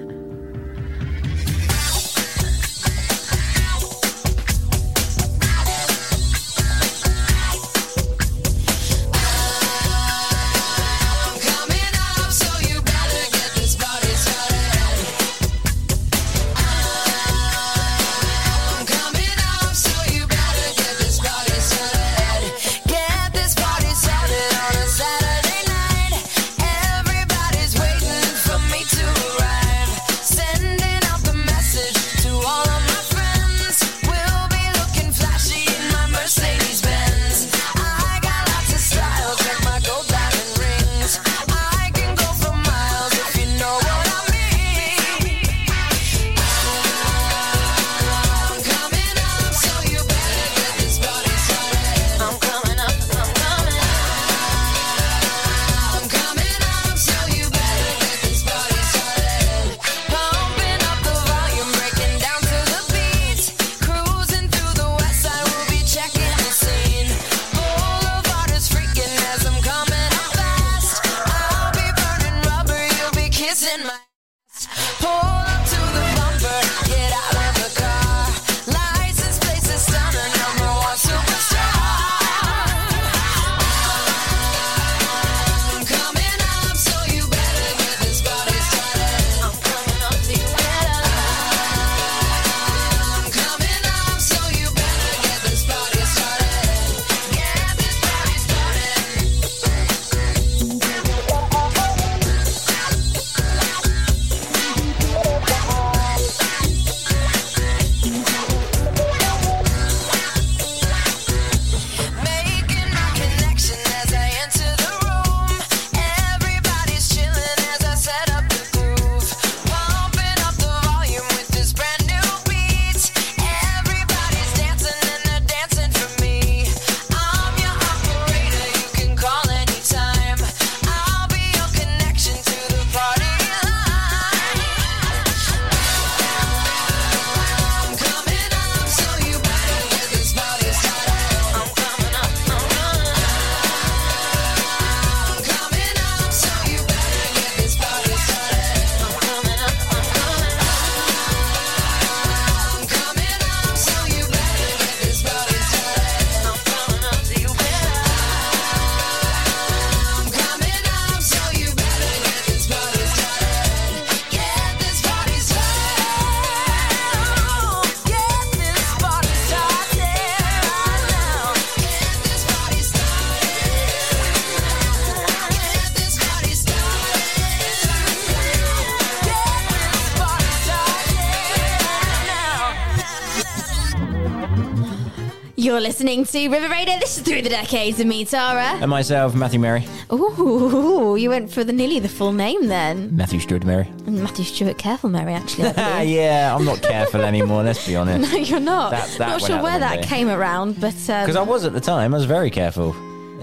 [185.61, 186.99] You're listening to River Radio.
[186.99, 188.79] This is Through the Decades of me, Tara.
[188.81, 189.85] And myself, Matthew Mary.
[190.11, 193.14] Ooh, you went for the nearly the full name then.
[193.14, 193.87] Matthew Stewart Mary.
[194.07, 195.68] And Matthew Stewart Careful Mary, actually.
[195.68, 196.14] I Ah, believe.
[196.16, 198.33] yeah, I'm not careful anymore, let's be honest.
[198.33, 198.92] No, you're not.
[198.92, 201.81] That- that not sure where that came around, but um, Because I was at the
[201.81, 202.96] time, I was very careful.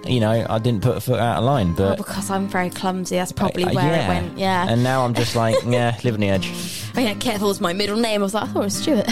[0.08, 1.98] You know, I didn't put a foot out of line, but.
[1.98, 3.18] because I'm very clumsy.
[3.18, 4.06] That's probably Uh, where yeah.
[4.06, 4.38] it went.
[4.40, 4.66] Yeah.
[4.68, 6.52] And now I'm just like, yeah, live on the edge.
[6.96, 8.22] Oh, yeah, Careful is my middle name.
[8.22, 9.08] I was like, I thought it was Stuart.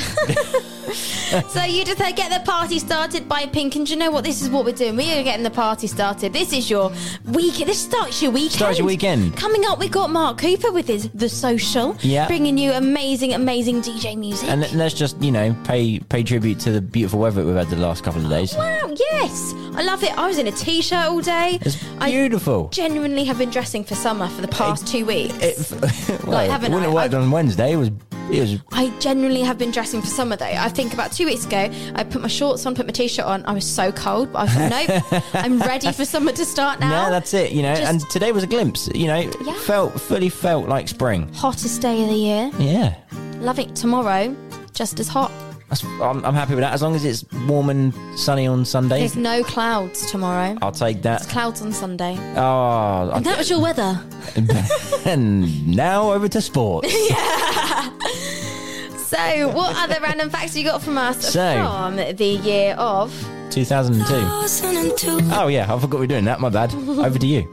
[1.50, 4.24] so you just said get the party started by Pink, and do you know what?
[4.24, 4.96] This is what we're doing.
[4.96, 6.34] We are getting the party started.
[6.34, 6.92] This is your
[7.26, 7.56] week.
[7.66, 8.52] This starts your weekend.
[8.54, 9.36] Starts your weekend.
[9.38, 11.96] Coming up, we've got Mark Cooper with his The Social.
[12.02, 12.28] Yeah.
[12.28, 14.50] Bringing you amazing, amazing DJ music.
[14.50, 17.76] And let's just, you know, pay pay tribute to the beautiful weather we've had the
[17.78, 18.54] last couple of days.
[18.56, 19.54] Wow, yes.
[19.76, 20.18] I love it.
[20.18, 21.60] I was in a t-shirt all day.
[21.62, 22.70] It's I beautiful.
[22.70, 25.34] genuinely have been dressing for summer for the past two weeks.
[25.42, 25.58] It,
[26.24, 26.86] well, Like, haven't it wouldn't I?
[26.86, 27.74] have worked I- on Wednesday.
[27.74, 30.46] It was it was I genuinely have been dressing for summer though.
[30.46, 33.46] I think about two weeks ago, I put my shorts on, put my t-shirt on.
[33.46, 37.06] I was so cold, but I thought, nope, I'm ready for summer to start now.
[37.06, 37.52] no, that's it.
[37.52, 38.90] You know, Just- and today was a glimpse.
[38.94, 39.54] You know, Yeah.
[39.60, 41.32] felt fully felt like spring.
[41.34, 42.52] Hottest day of the year.
[42.60, 42.96] Yeah,
[43.40, 43.76] Love it.
[43.76, 44.36] Tomorrow,
[44.74, 45.32] just as hot.
[45.70, 46.74] That's, I'm, I'm happy with that.
[46.74, 50.58] As long as it's warm and sunny on Sunday, There's no clouds tomorrow.
[50.62, 51.22] I'll take that.
[51.24, 52.16] It's clouds on Sunday.
[52.38, 54.00] Oh, And that was your weather.
[55.06, 56.94] and now over to sports.
[59.06, 63.12] So, what other random facts you got from us So- from the year of
[63.52, 64.04] 2002.
[64.08, 65.20] 2002.
[65.32, 66.40] Oh yeah, I forgot we are doing that.
[66.42, 66.74] My bad.
[66.74, 67.48] Over to you.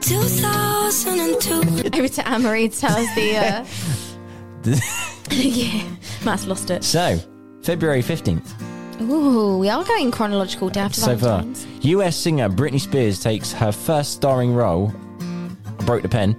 [0.00, 1.96] 2002.
[1.96, 3.36] over to Anne-Marie to tell us the.
[3.36, 3.64] Uh...
[5.30, 5.82] yeah,
[6.24, 6.84] Matt's lost it.
[6.84, 7.18] So,
[7.62, 9.00] February 15th.
[9.02, 11.66] Ooh, we are going chronological day after So far, Valentine's.
[11.84, 14.92] US singer Britney Spears takes her first starring role.
[15.20, 16.36] I broke the pen.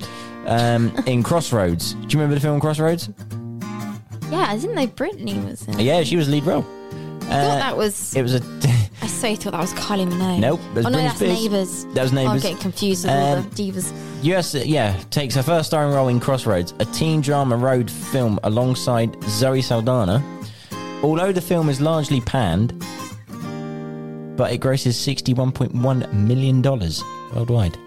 [0.47, 1.93] Um, in Crossroads.
[1.93, 3.09] Do you remember the film Crossroads?
[4.31, 5.79] Yeah, I didn't know Britney was in.
[5.79, 5.83] it.
[5.83, 6.65] Yeah, she was lead role.
[7.23, 8.15] I thought that was.
[8.15, 8.39] It was a.
[9.23, 10.39] I so thought that was Kylie Minogue.
[10.39, 11.41] Nope, oh no, Britney that's Spears.
[11.41, 11.85] Neighbours.
[11.93, 13.93] That was Oh, I'm getting confused with all Um, the divas.
[14.23, 19.15] US, yeah, takes her first starring role in Crossroads, a teen drama road film alongside
[19.23, 20.23] Zoe Saldana.
[21.03, 22.73] Although the film is largely panned,
[24.37, 26.61] but it grosses $61.1 million
[27.33, 27.77] worldwide.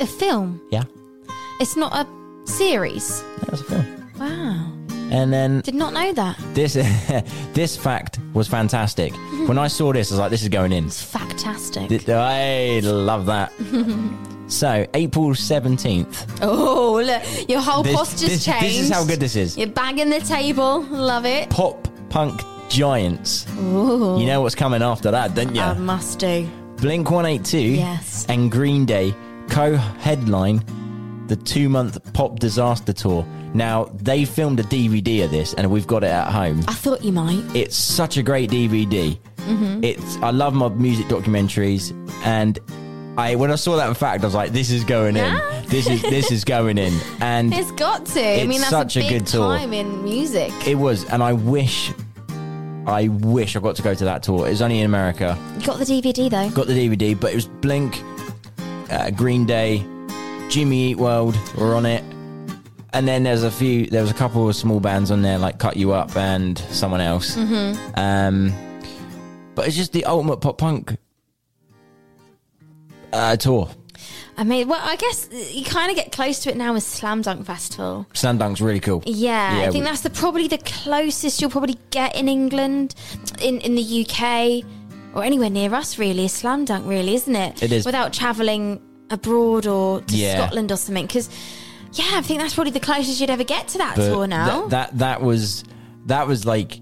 [0.00, 0.60] A film.
[0.70, 0.84] Yeah,
[1.60, 2.06] It's not a
[2.48, 3.22] series.
[3.40, 4.10] that was a film.
[4.18, 4.72] Wow,
[5.10, 6.38] And then did not know that.
[6.54, 6.74] this
[7.52, 9.12] this fact was fantastic.
[9.12, 9.46] Mm-hmm.
[9.48, 10.86] When I saw this, I was like, this is going in.
[10.86, 11.88] It's fantastic.
[11.88, 13.52] Th- I love that.
[14.48, 16.38] so, April 17th.
[16.42, 18.64] oh, look, your whole This, posture's this, changed.
[18.64, 19.58] this is how good this is.
[19.58, 20.82] You're banging the table.
[20.84, 21.50] Love it.
[21.50, 23.46] Pop punk giants.
[23.58, 25.60] Ooh, You know what's coming after that, don't you?
[25.60, 26.48] I must do.
[26.76, 28.24] Blink 182 Yes.
[28.30, 29.14] and Green Day
[29.48, 30.64] co headline
[31.26, 33.26] the two month pop disaster tour.
[33.54, 36.62] Now, they filmed a DVD of this and we've got it at home.
[36.68, 37.44] I thought you might.
[37.54, 39.18] It's such a great DVD.
[39.36, 39.84] Mm-hmm.
[39.84, 41.92] It's I love my music documentaries
[42.24, 42.58] and
[43.18, 45.58] I when I saw that fact I was like this is going Yeah.
[45.58, 45.62] in.
[45.72, 46.92] This is this is going in.
[47.20, 48.20] And It's got to.
[48.42, 49.56] I mean, that's such a a big good tour.
[49.56, 50.52] time in music.
[50.66, 51.92] it was and I wish
[52.86, 54.46] I wish I got to go to that tour.
[54.46, 55.38] It was only in America.
[55.58, 56.50] You got the DVD though.
[56.50, 58.02] got the DVD, but it was Blink,
[58.90, 59.78] uh, Green Day,
[60.50, 62.02] Jimmy Eat World were on it,
[62.92, 63.86] and then there's a few.
[63.86, 67.00] There was a couple of small bands on there like Kut U Up and someone
[67.00, 67.36] else.
[67.36, 67.98] Mm-hmm.
[67.98, 68.52] Um,
[69.54, 70.96] but it's just the ultimate pop punk
[73.12, 73.68] uh, tour.
[74.36, 77.20] I mean, well, I guess you kind of get close to it now with Slam
[77.20, 78.06] Dunk Festival.
[78.14, 79.02] Slam Dunk's really cool.
[79.04, 82.94] Yeah, Yeah, I think we- that's the probably the closest you'll probably get in England,
[83.40, 84.64] in in the UK,
[85.14, 85.98] or anywhere near us.
[85.98, 87.62] Really, is Slam Dunk, really, isn't it?
[87.62, 87.84] It is.
[87.84, 90.36] Without travelling abroad or to Yeah.
[90.38, 91.28] Scotland or something, because
[91.92, 94.62] yeah, I think that's probably the closest you'd ever get to that But tour now.
[94.62, 95.64] That, that that was
[96.06, 96.80] that was like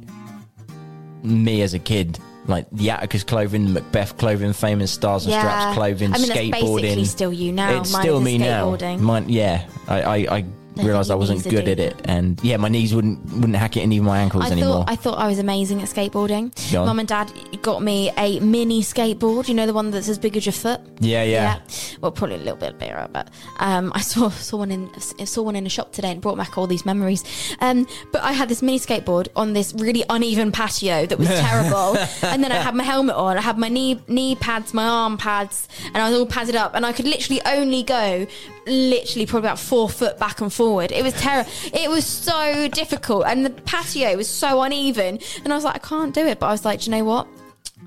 [1.23, 2.19] me as a kid.
[2.47, 6.41] Like the Atticus clothing, the Macbeth clothing, famous stars and straps clothing, I mean, that's
[6.41, 6.81] skateboarding.
[6.83, 8.65] basically still you now, It's minus still the me now.
[8.73, 8.99] skateboarding.
[9.01, 10.45] Mine, yeah, I, I, I
[10.77, 13.93] realised I wasn't good at it, and yeah, my knees wouldn't wouldn't hack it, and
[13.93, 14.85] even my ankles I anymore.
[14.85, 16.73] thought I thought I was amazing at skateboarding.
[16.73, 16.87] Go on.
[16.87, 19.49] Mum and Dad got me a mini skateboard.
[19.49, 20.81] You know the one that's as big as your foot.
[21.01, 21.61] yeah, yeah,
[22.01, 25.57] Well, probably a little bit bigger, but um, I saw saw one in saw one
[25.57, 27.25] in a shop today and brought back all these memories.
[27.61, 31.97] Um, but I had this mini skateboard on this really uneven patio that was terrible,
[32.23, 33.37] and then I had my helmet on.
[33.37, 36.75] I had my knee knee pads, my arm pads, and I was all padded up,
[36.75, 38.27] and I could literally only go
[38.67, 40.93] literally probably about four foot back and forward.
[40.93, 41.51] It was terrible.
[41.73, 45.79] It was so difficult, and the patio was so uneven, and I was like, I
[45.79, 46.39] can't do it.
[46.39, 47.27] But I was like, do you know what?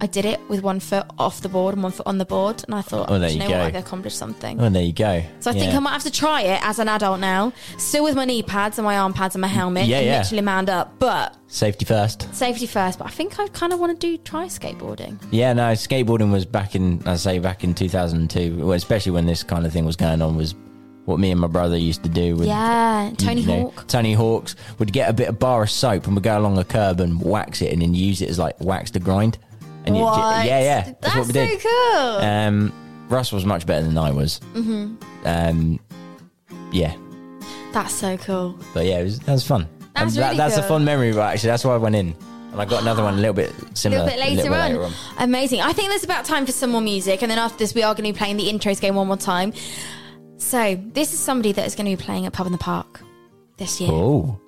[0.03, 2.61] I did it with one foot off the board and one foot on the board,
[2.65, 3.57] and I thought, Well, there "Do you know go.
[3.59, 3.61] what?
[3.67, 4.59] I've accomplished something.
[4.59, 5.23] Oh, there you go.
[5.39, 8.15] So I think I might have to try it as an adult now, still with
[8.15, 10.17] my knee pads and my arm pads and my helmet, Yeah, and yeah.
[10.19, 10.99] literally manned up.
[10.99, 12.27] But safety first.
[12.35, 12.99] safety first.
[12.99, 15.17] But I think I kind of want to do try skateboarding.
[15.31, 19.65] Yeah, no, skateboarding was back in, I say, back in 2002, especially when this kind
[19.65, 20.53] of thing was going on, was
[21.05, 22.35] what me and my brother used to do.
[22.35, 23.87] With, Yeah, Tony you know, Hawk.
[23.87, 26.63] Tony Hawks would get a bit of bar of soap and we'd go along a
[26.65, 29.37] curb and wax it and then use it as like wax to grind.
[29.85, 30.45] And you- What?
[30.45, 31.61] yeah, yeah, that's, That's what we so did.
[31.61, 32.17] cool.
[32.17, 32.73] Um,
[33.09, 34.39] Russ was much better than I was.
[34.53, 34.95] Mm-hmm.
[35.25, 35.79] Um,
[36.71, 36.95] yeah,
[37.73, 38.57] That's so cool.
[38.73, 39.67] but yeah, it was, that was fun.
[39.95, 40.69] That's And that, really that's a cool.
[40.69, 42.15] fun memory, but actually, that's why I went in.
[42.51, 44.93] And I got another one a little bit similar little bit later, on.
[45.19, 45.61] Amazing.
[45.61, 47.93] I think there's about time for some more music, and then after this, we are
[47.93, 49.53] going to be playing the intros game one more time.
[50.37, 53.01] So this is somebody that is going to be playing at Pub in the Park
[53.57, 53.91] this year.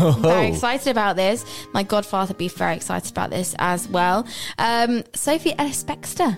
[0.00, 1.44] Oh, I'm very excited about this.
[1.74, 4.26] My godfather would be very excited about this as well.
[4.58, 6.36] Um, Sophie Ellis Bextor.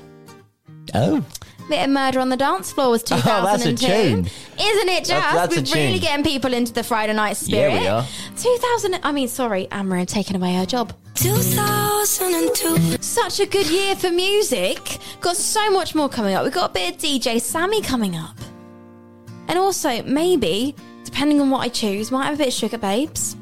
[0.95, 1.24] oh,
[1.68, 3.86] Bit of Murder on the Dance Floor was Oh, that's a 2002.
[3.86, 4.18] tune.
[4.59, 5.09] Isn't it just?
[5.11, 6.01] That's- that's a We're really tune.
[6.01, 7.74] getting people into the Friday night spirit.
[7.74, 8.07] Yeah, we are.
[8.36, 10.93] 2000, I mean, sorry, Anne-Marie taking away her job.
[11.14, 13.03] 2002.
[13.03, 14.99] Such a good year for music.
[15.20, 16.45] Got so much more coming up.
[16.45, 18.36] We've got a bit of DJ Sammy coming up.
[19.49, 20.74] And also, maybe,
[21.11, 23.37] depending on what I choose, might have a bit of Sugababes.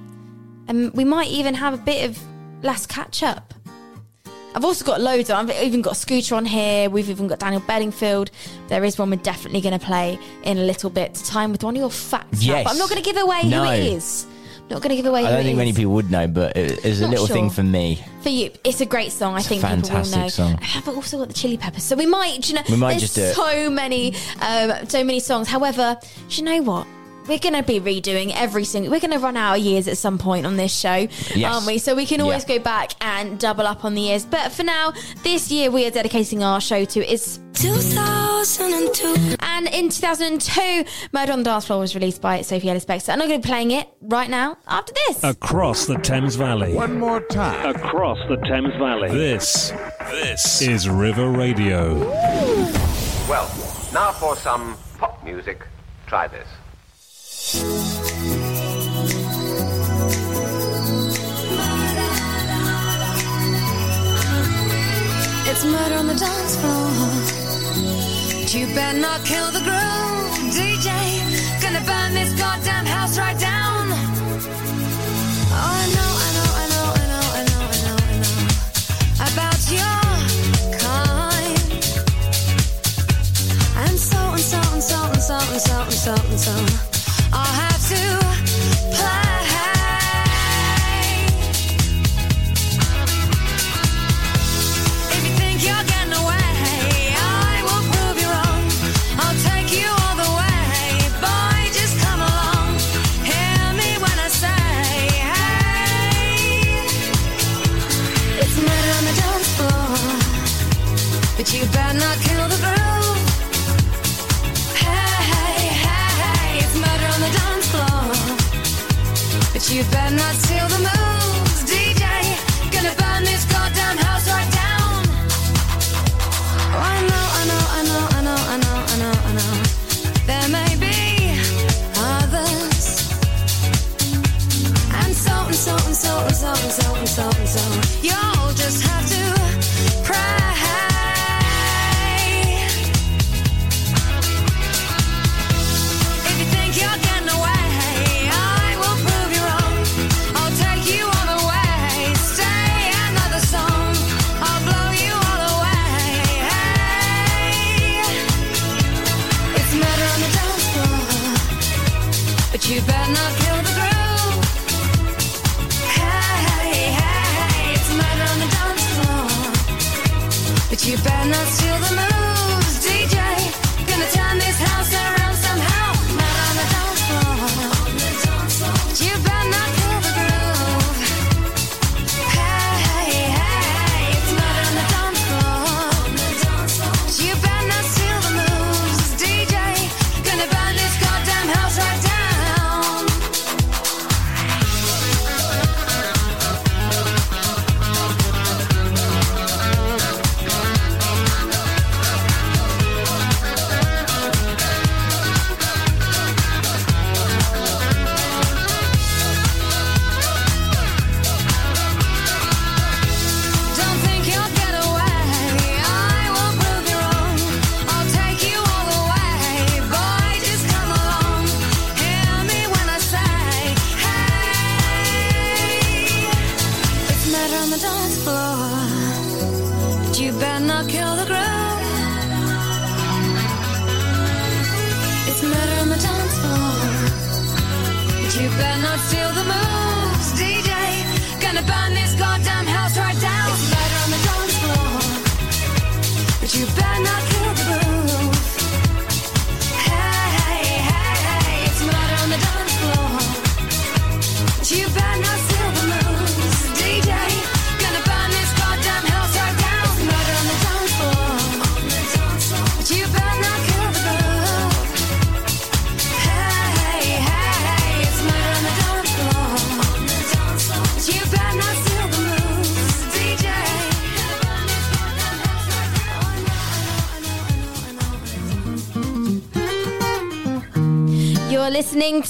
[0.68, 2.18] And we might even have a bit of
[2.62, 3.54] Las Ketchup.
[4.54, 5.48] I've also got loads on.
[5.50, 6.90] I've even got Scooter on here.
[6.90, 8.30] We've even got Daniel Bedingfield.
[8.68, 11.14] There is one we're definitely going to play in a little bit.
[11.14, 12.42] Time with one of your facts.
[12.42, 12.64] Yes.
[12.64, 13.64] But I'm not going to give away No.
[13.64, 14.26] who it is.
[14.68, 16.84] not going to give away I don't it think many people would know, but it,
[16.84, 17.36] it's a little sure.
[17.36, 18.02] thing for me.
[18.22, 19.34] For you, it's a great song.
[19.34, 20.28] I It's a think people will fantastic know.
[20.28, 20.58] song.
[20.74, 22.42] I've also got the Chili Peppers, so we might.
[22.42, 23.34] do You know, We might there's just do it.
[23.34, 25.46] so many, um, so many songs.
[25.48, 25.98] However,
[26.28, 26.86] do you know what?
[27.28, 28.90] We're going to be redoing every single.
[28.90, 31.54] We're going to run out of years at some point on this show, Yes.
[31.54, 31.78] aren't we?
[31.78, 32.56] So we can always Yeah.
[32.58, 34.24] go back and double up on the years.
[34.24, 39.36] But for now, this year we are dedicating our show to is 2002.
[39.40, 43.10] and in 2002, Murder on the Dance Floor was released by Sophie Ellis Bextor.
[43.12, 45.22] And I'm going to be playing it right now after this.
[45.22, 46.72] Across the Thames Valley.
[46.74, 47.74] One more time.
[47.76, 49.10] Across the Thames Valley.
[49.10, 49.72] This,
[50.10, 51.98] this is River Radio.
[53.28, 53.50] Well,
[53.92, 55.66] now for some pop music.
[56.06, 56.46] Try this.
[57.50, 57.56] It's
[65.64, 66.90] murder on the dance floor.
[68.42, 70.90] But you better not kill the groove, DJ.
[71.62, 73.57] Gonna burn this goddamn house right down.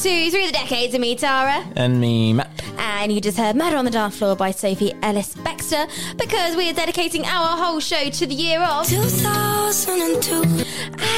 [0.09, 1.63] To Through the Decades of me, Tara.
[1.77, 2.49] And me, Matt.
[2.79, 5.87] And you just heard Murder on the Dance Floor by Sophie Ellis Bextor
[6.17, 10.65] because we are dedicating our whole show to the year of 2002.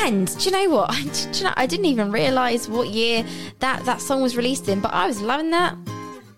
[0.05, 0.91] And do you know what?
[0.91, 3.25] I, do you know, I didn't even realise what year
[3.61, 5.77] that, that song was released in, but I was loving that.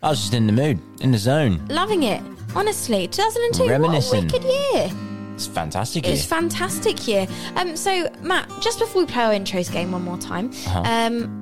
[0.03, 1.67] I was just in the mood, in the zone.
[1.69, 2.23] Loving it.
[2.55, 4.91] Honestly, 2002, what a wicked year.
[5.35, 6.07] It's fantastic.
[6.07, 7.27] It was fantastic year.
[7.57, 10.83] Um, so, Matt, just before we play our intros game one more time, Uh-huh.
[10.85, 11.42] um,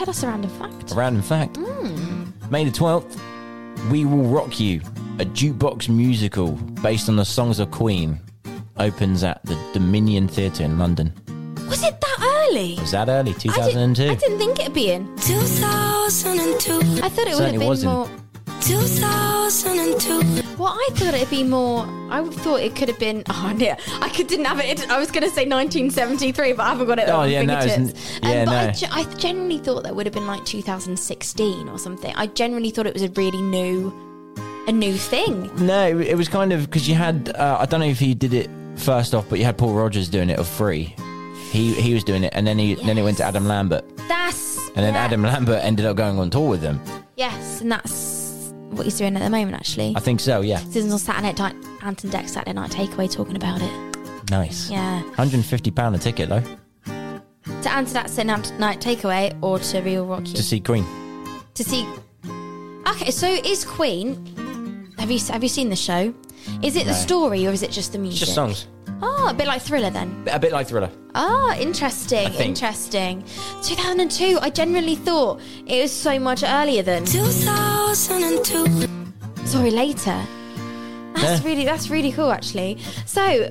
[0.00, 0.92] tell us a random fact.
[0.92, 1.56] A random fact.
[1.58, 2.24] Hmm.
[2.50, 3.20] May the 12th,
[3.90, 4.80] We Will Rock You,
[5.18, 8.18] a jukebox musical based on the songs of Queen,
[8.78, 11.12] opens at the Dominion Theatre in London.
[11.68, 12.76] Was it that early?
[12.80, 13.32] Was that early?
[13.32, 14.02] I, did, 2002?
[14.10, 15.14] I didn't think it'd be in.
[15.18, 17.02] 2002.
[17.04, 17.92] I thought it would have Certainly been wasn't.
[17.92, 18.08] more.
[18.70, 20.56] 2002.
[20.58, 21.84] Well, I thought it'd be more.
[22.10, 23.22] I thought it could have been.
[23.28, 23.76] Oh, yeah.
[24.00, 24.88] I could, didn't have it.
[24.88, 27.08] I was going to say 1973, but I haven't got it.
[27.08, 28.20] Oh, on yeah, no, it's fingertips.
[28.22, 28.72] n- yeah, but I, no.
[28.72, 32.12] ge- I genuinely thought that would have been like 2016 or something.
[32.14, 33.92] I genuinely thought it was a really new,
[34.68, 35.50] a new thing.
[35.64, 37.30] No, it was kind of because you had.
[37.34, 40.08] Uh, I don't know if he did it first off, but you had Paul Rodgers
[40.08, 40.94] doing it of free.
[41.50, 44.68] He he was doing it, and then he then it went to Adam Lambert, That's
[44.68, 45.04] and then yeah.
[45.04, 46.80] Adam Lambert ended up going on tour with them.
[47.16, 48.19] Yes, and that's
[48.70, 49.54] what he's doing at the moment.
[49.56, 50.40] Actually, I think so.
[50.40, 51.54] Yeah, is on Saturday night.
[51.82, 54.30] Ant and Dec Saturday Night Takeaway talking about it.
[54.30, 54.70] nice.
[54.70, 56.42] Yeah, Hundred and fifty pound a ticket though
[57.62, 60.84] to Ant and Dec Saturday Night Takeaway or to Real Rock You to see Queen.
[61.54, 61.86] to see.
[62.86, 64.92] Okay, so is Queen?
[64.98, 66.12] Have you have you seen the show?
[66.62, 66.96] Is it the No.
[66.98, 68.20] story or is it just the music?
[68.20, 68.66] Just songs,
[69.02, 70.24] Oh, a bit like Thriller then.
[70.30, 70.90] a bit like Thriller.
[71.14, 72.50] Ah, interesting, I think.
[72.50, 73.24] interesting.
[73.62, 74.38] 2002.
[74.40, 77.04] I genuinely thought it was so much earlier than.
[77.04, 78.88] 2002.
[79.46, 80.20] Sorry, later.
[81.14, 81.48] That's Yeah.
[81.48, 82.78] really that's really cool actually.
[83.04, 83.50] So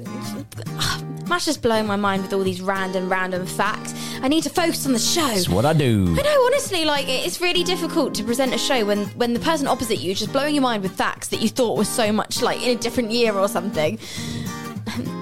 [1.27, 3.93] Matt's just blowing my mind with all these random, random facts.
[4.23, 5.27] I need to focus on the show.
[5.27, 6.15] That's what I do.
[6.17, 9.67] I know, honestly, like it's really difficult to present a show when when the person
[9.67, 12.41] opposite you is just blowing your mind with facts that you thought was so much
[12.41, 13.99] like in a different year or something.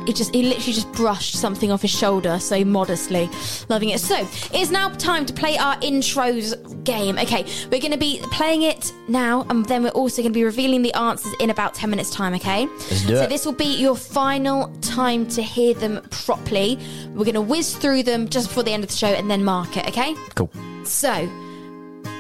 [0.07, 3.29] It just he literally just brushed something off his shoulder so modestly.
[3.69, 3.99] Loving it.
[3.99, 7.17] So it's now time to play our intros game.
[7.17, 10.93] Okay, we're gonna be playing it now and then we're also gonna be revealing the
[10.93, 12.65] answers in about 10 minutes time, okay?
[12.65, 13.29] Let's do so it.
[13.29, 16.79] this will be your final time to hear them properly.
[17.13, 19.77] We're gonna whiz through them just before the end of the show and then mark
[19.77, 20.15] it, okay?
[20.35, 20.51] Cool.
[20.83, 21.29] So,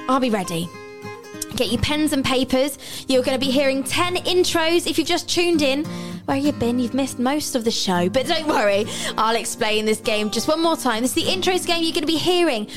[0.09, 0.69] I'll be ready.
[1.57, 2.77] Get your pens and papers.
[3.07, 4.85] You're going to be hearing 10 intros.
[4.85, 5.85] If you've just tuned in,
[6.25, 6.77] where you've been?
[6.77, 8.09] You've missed most of the show.
[8.09, 8.85] But don't worry,
[9.17, 11.01] I'll explain this game just one more time.
[11.01, 11.81] This is the intros game.
[11.81, 12.67] You're going to be hearing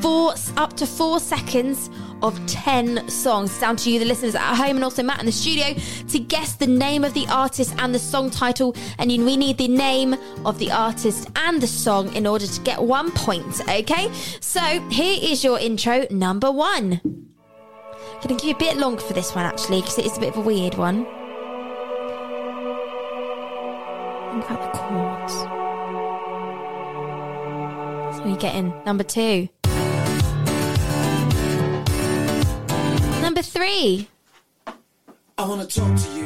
[0.00, 1.90] four, up to four seconds
[2.22, 3.50] of 10 songs.
[3.50, 5.74] It's down to you, the listeners at home, and also Matt in the studio,
[6.08, 8.74] to guess the name of the artist and the song title.
[8.98, 10.16] And we need the name
[10.46, 14.10] of the artist and the song in order to get one point, okay?
[14.40, 17.29] So here is your intro number one.
[18.22, 20.28] Gonna give you a bit longer for this one actually, because it is a bit
[20.30, 21.06] of a weird one.
[24.30, 25.34] Think about the chords.
[28.16, 29.48] So you get in number two.
[33.22, 34.08] Number three.
[34.66, 34.72] I
[35.38, 36.24] want to talk to you.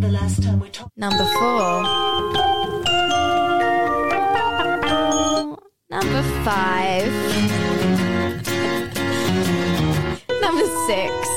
[0.00, 0.96] The last time we talked.
[0.96, 1.82] Number four.
[5.88, 7.73] Number five.
[10.54, 11.28] Number six.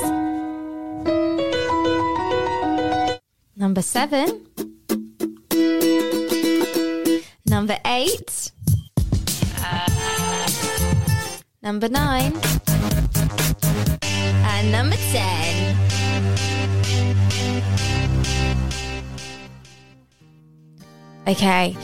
[3.56, 4.46] Number seven.
[7.46, 8.52] Number eight.
[11.62, 12.32] Number nine.
[14.02, 15.76] And number ten.
[21.26, 21.76] Okay,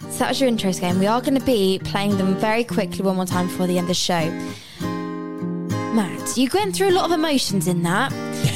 [0.00, 0.98] so that was your intros game.
[0.98, 3.84] We are going to be playing them very quickly one more time before the end
[3.84, 4.32] of the show.
[5.94, 8.12] Matt, you went through a lot of emotions in that.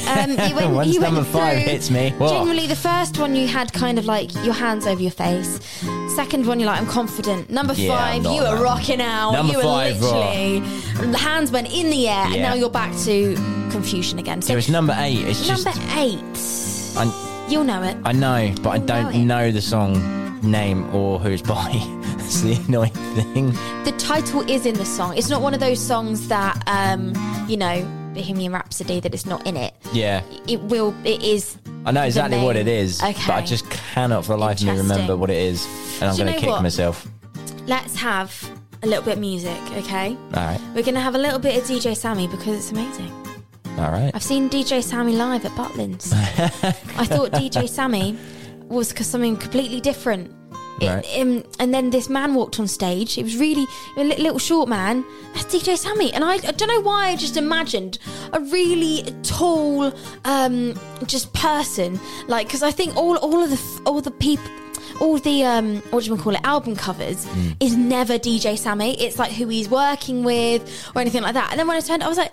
[0.07, 2.29] Um, you went, Once you went number five through- hits me, what?
[2.29, 5.59] Generally, the first one you had kind of like your hands over your face.
[6.15, 7.49] Second one, you're like, I'm confident.
[7.49, 9.31] Number Yeah, I'm five, not you were rocking out.
[9.31, 10.59] Number you were five, literally,
[11.11, 12.49] the hands went in the air, and Yeah.
[12.49, 13.35] now you're back to
[13.71, 14.41] confusion again.
[14.41, 15.25] So, So it's number eight.
[15.27, 16.19] It's just number eight,
[16.95, 17.97] I, you'll know it.
[18.05, 19.25] I know, but I don't know it.
[19.25, 21.71] know the song name or who it's by.
[22.33, 22.91] That's the annoying
[23.33, 23.51] thing.
[23.83, 25.15] the title is in the song.
[25.17, 27.13] It's not one of those songs that, um,
[27.47, 29.73] you know, Bohemian Rhapsody that it's not in it.
[29.91, 30.93] Yeah, It will.
[31.03, 31.57] It is.
[31.85, 33.13] I know exactly what it is, Okay.
[33.27, 35.65] but I just cannot for the life of me remember what it is,
[36.01, 36.63] and I'm Do you going to know kick what?
[36.63, 37.07] myself.
[37.67, 38.33] Let's have
[38.83, 40.15] a little bit of music, okay?
[40.33, 43.11] All right, We're gonna have a little bit of DJ Sammy because it's amazing.
[43.77, 44.11] all right.
[44.13, 46.11] I've seen DJ Sammy live at Butlins.
[46.97, 48.17] I thought DJ Sammy
[48.67, 50.31] was c- something completely different
[50.81, 53.17] It- um, and then this man walked on stage.
[53.17, 53.65] It was really
[53.97, 55.05] a li- little short man.
[55.33, 56.11] That's DJ Sammy.
[56.13, 57.99] And I, I don't know why I just imagined
[58.33, 59.93] a really tall,
[60.25, 60.73] um,
[61.05, 61.99] just person.
[62.27, 64.45] Like, because I think all all of the all the people.
[64.99, 66.41] All the um, what do you call it?
[66.43, 67.25] Album covers
[67.59, 68.93] is never DJ Sammy.
[69.01, 70.61] It's like who he's working with
[70.95, 71.49] or anything like that.
[71.49, 72.31] And then when I turned, I was like,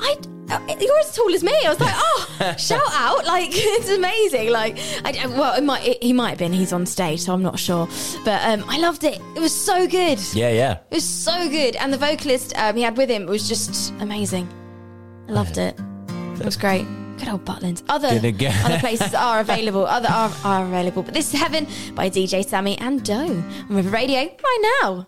[0.00, 0.16] I,
[0.48, 1.52] uh, you're as tall as me.
[1.64, 3.24] I was like, oh, shout out!
[3.26, 4.50] Like it's amazing.
[4.50, 6.52] Like, I, I- well, it might, it, he might have been.
[6.52, 7.88] He's on stage, so I'm not sure.
[8.24, 9.20] But um, I loved it.
[9.34, 10.18] It was so good.
[10.34, 10.72] Yeah, yeah.
[10.90, 14.48] It was so good, and the vocalist um, he had with him was just amazing.
[15.28, 15.78] I loved it.
[16.38, 16.86] It was great.
[17.18, 17.82] Good old Butlins.
[17.88, 19.86] Other Gonna other places are available.
[19.86, 21.02] Other are, are available.
[21.02, 25.06] But this is Heaven by DJ Sammy and Do on River Radio right now.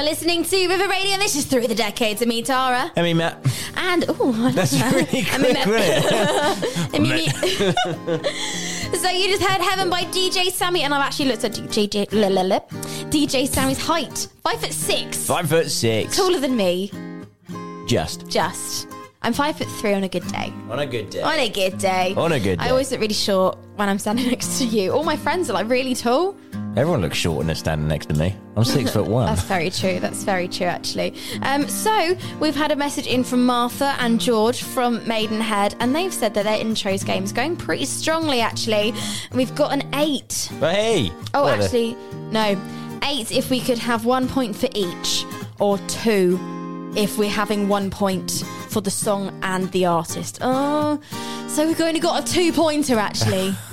[0.00, 2.22] You're listening to River Radio, and this is Through the Decades.
[2.22, 2.90] Of me, Tara.
[2.96, 3.36] I mean, Matt.
[3.76, 4.94] And, oh, That's that.
[4.94, 6.98] really I mean, quick, wasn't I
[8.92, 12.06] mean, so you just heard Heaven by DJ Sammy, and I've actually looked at DJ,
[12.08, 14.28] DJ Sammy's height.
[14.42, 15.26] Five foot six.
[15.26, 16.16] Five foot six.
[16.16, 16.90] Taller than me.
[17.86, 18.26] Just.
[18.26, 18.88] Just.
[19.20, 20.50] I'm five foot three on a good day.
[20.70, 21.20] On a good day.
[21.20, 22.14] On a good day.
[22.16, 22.64] On a good day.
[22.64, 24.92] I always look really short when I'm standing next to you.
[24.92, 26.34] All my friends are like really tall.
[26.76, 28.36] Everyone looks short when they're standing next to me.
[28.56, 29.26] I'm six foot one.
[29.26, 29.98] That's very true.
[29.98, 31.14] That's very true, actually.
[31.42, 36.14] Um, so we've had a message in from Martha and George from Maidenhead, and they've
[36.14, 38.40] said that their intros game is going pretty strongly.
[38.40, 38.94] Actually,
[39.32, 40.48] we've got an eight.
[40.60, 41.12] But hey.
[41.34, 41.96] Oh, what actually,
[42.30, 42.56] no,
[43.04, 43.32] eight.
[43.32, 45.24] If we could have one point for each,
[45.58, 46.38] or two,
[46.96, 50.38] if we're having one point for the song and the artist.
[50.40, 51.00] Oh,
[51.48, 53.54] so we've only got a two-pointer actually.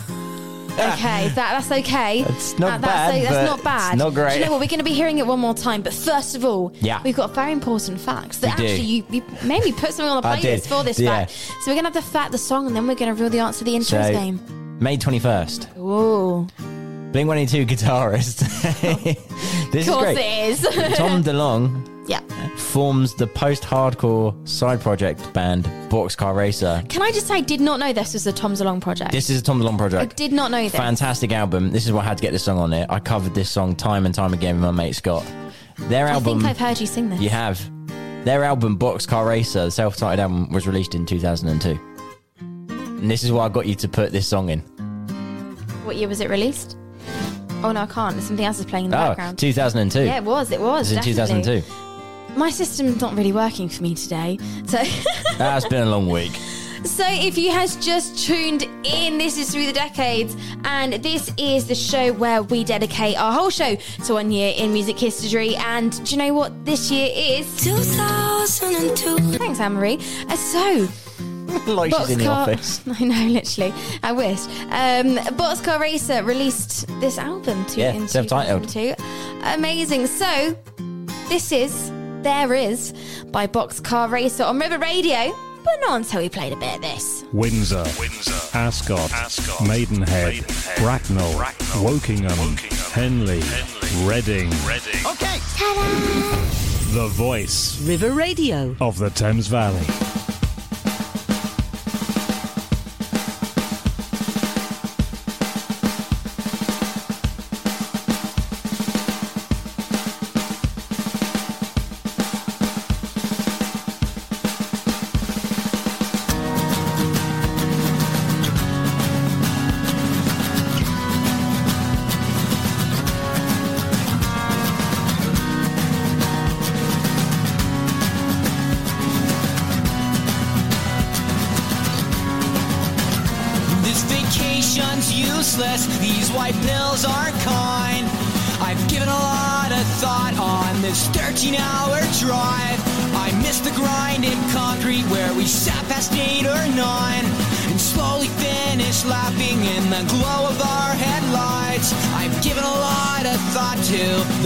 [0.80, 2.24] Okay, that, that's okay.
[2.24, 3.94] That's not That- that's, bad, that's but not bad.
[3.94, 4.34] it's not great.
[4.34, 4.60] Do you know what?
[4.62, 7.02] We're going to be hearing it one more time, but first of all, Yeah.
[7.04, 10.22] we've got very important facts that We actually you, you made me put something on
[10.22, 11.26] the playlist for this yeah.
[11.26, 11.32] fact.
[11.32, 13.30] So we're going to have the fact, the song, and then we're going to reveal
[13.30, 14.78] the answer to the intros So, game.
[14.80, 15.78] May 21st.
[15.80, 16.48] Ooh,
[17.12, 18.40] Blink 182 guitarist.
[19.72, 20.78] this of course is great.
[20.78, 20.98] it is.
[20.98, 22.22] Tom DeLong yeah.
[22.56, 26.84] forms the post hardcore side project band Boxcar Racer.
[26.90, 29.12] Can I just say, I did not know this was a Tom DeLonge project.
[29.12, 30.14] This is a Tom DeLonge I project.
[30.14, 30.74] I did not know this.
[30.74, 31.72] Fantastic album.
[31.72, 32.88] This is why I had to get this song on it.
[32.90, 35.26] I covered this song time and time again with my mate Scott.
[35.78, 36.40] Their album.
[36.40, 37.20] I think I've heard you sing this.
[37.20, 37.60] You have.
[38.26, 41.80] Their album Boxcar Racer, the self titled album, was released in 2002.
[42.40, 44.60] And this is why I got you to put this song in.
[45.86, 46.78] What year was it released?
[47.64, 48.22] Oh no, I can't.
[48.22, 49.40] Something else is playing in the Oh, background.
[49.40, 50.04] 2002.
[50.04, 50.52] Yeah, it was.
[50.52, 50.92] It was.
[50.92, 51.64] It was in 2002.
[52.38, 54.38] My system's not really working for me today.
[54.68, 54.78] So,
[55.40, 56.34] That's been a long week.
[56.84, 61.68] so if you has just tuned in, this is through the decades, and this is
[61.68, 63.76] the show where we dedicate our whole show
[64.06, 65.56] to one year in music history.
[65.56, 67.64] And do you know what this year is?
[67.64, 69.38] 2002.
[69.40, 69.98] Thanks, Anne Marie.
[70.30, 70.88] Uh, so.
[71.66, 72.82] like she's in the office.
[73.00, 73.74] I know, literally.
[74.04, 74.46] I wish.
[74.66, 78.68] Um, Boxcar Racer released this album to, Yeah, in self-titled.
[78.70, 79.04] 2002.
[79.56, 80.06] Amazing.
[80.06, 80.56] So,
[81.30, 81.92] this is
[82.24, 82.94] There Is
[83.32, 87.24] by Boxcar Racer on River Radio, but not until we played a bit of this.
[87.32, 90.46] Windsor, Windsor Ascot, Ascot Maidenhead,
[90.78, 91.34] Bracknell,
[91.84, 92.58] Wokingham,
[92.92, 93.42] Henley,
[94.08, 94.48] Reading.
[95.06, 95.38] Okay.
[96.94, 98.76] The voice River Radio.
[98.82, 99.86] of the Thames Valley.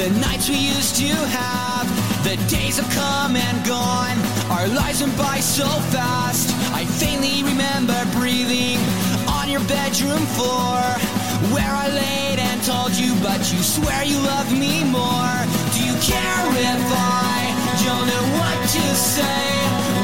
[0.01, 1.85] The nights we used to have.
[2.23, 4.17] The days have come and gone,
[4.49, 6.49] our lives went by so fast.
[6.73, 8.81] I faintly remember breathing
[9.29, 10.81] on your bedroom floor
[11.53, 15.37] where I laid and told you, but you swear you love me more.
[15.73, 17.37] Do you care if I
[17.85, 19.45] don't know what to say?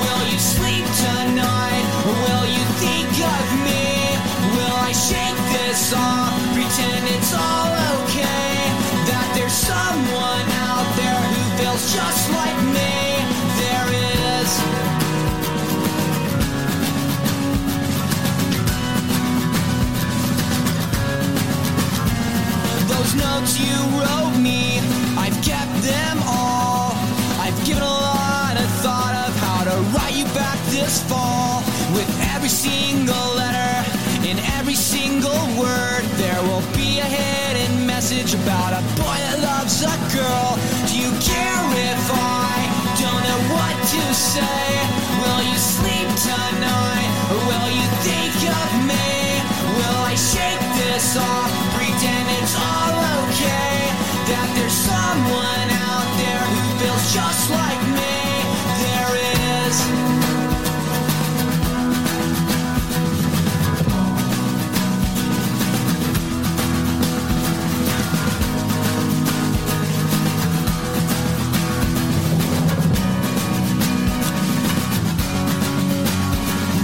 [0.03, 1.85] Will you sleep tonight?
[2.05, 3.85] Will you think of me?
[4.53, 6.46] Will I shake this off?
[23.39, 24.79] Notes you wrote me,
[25.17, 26.91] I've kept them all.
[27.43, 31.61] I've given a lot of thought of how to write you back this fall.
[31.93, 33.73] With every single letter,
[34.25, 39.83] in every single word, there will be a hidden message about a boy that loves
[39.83, 40.49] a girl.
[40.89, 42.53] Do you care if I
[43.01, 44.65] don't know what to say?
[45.21, 49.09] Will you sleep tonight, or will you think of me?
[49.77, 51.46] Will I shake this off?
[55.18, 58.18] Someone out there who feels just like me.
[58.84, 59.13] There
[59.65, 59.76] is.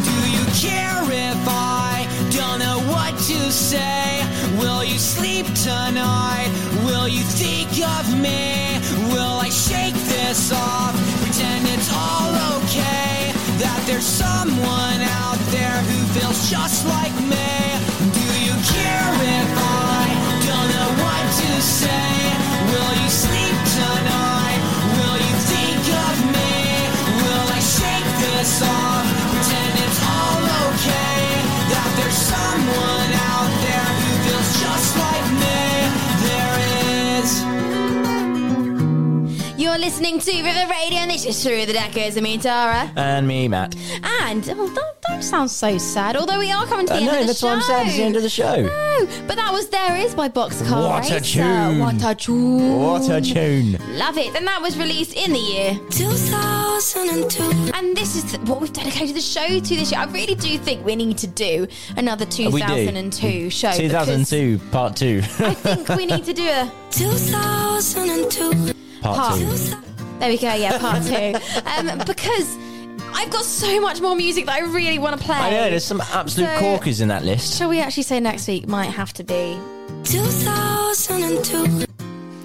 [0.08, 4.26] Do you care if I don't know what to say?
[4.58, 6.43] Will you sleep tonight?
[7.04, 8.80] Will you think of me?
[9.12, 10.96] Will I shake this off?
[11.22, 12.32] Pretend it's all
[12.64, 13.34] okay.
[13.60, 17.73] That there's someone out there who feels just like me?
[39.94, 42.18] Listening to River Radio, and this is Through the Decades.
[42.18, 42.92] I'm Tara.
[42.96, 43.76] And me, Matt.
[44.24, 46.16] And oh, don't, don't sound so sad.
[46.16, 47.48] Although we are coming to the I end know, of the that's show.
[47.48, 47.86] why I'm sad.
[47.86, 48.64] It's the end of the show.
[48.64, 51.20] No, but that was "There Is" by Boxcar What a Racer.
[51.44, 51.78] tune.
[51.78, 52.80] What a tune!
[52.80, 53.78] What a tune.
[54.00, 54.36] Love it.
[54.36, 57.44] And that was released in the year 2002.
[57.76, 60.02] And this is what we've dedicated the show to this year.
[60.02, 61.68] I really do think we need to do
[61.98, 62.86] another uh, We do.
[62.88, 63.72] 2002 show.
[63.74, 65.22] 2002, part two.
[65.38, 68.74] I think we need to do a 2002
[69.04, 69.46] Part two.
[70.20, 70.54] There we go.
[70.54, 71.36] Yeah, part two.
[71.92, 72.58] um, because
[73.14, 75.36] I've got so much more music that I really want to play.
[75.36, 77.58] I know, there's some absolute So- corkers in that list.
[77.58, 79.58] Shall we actually say next week might have to be
[80.04, 81.86] 2002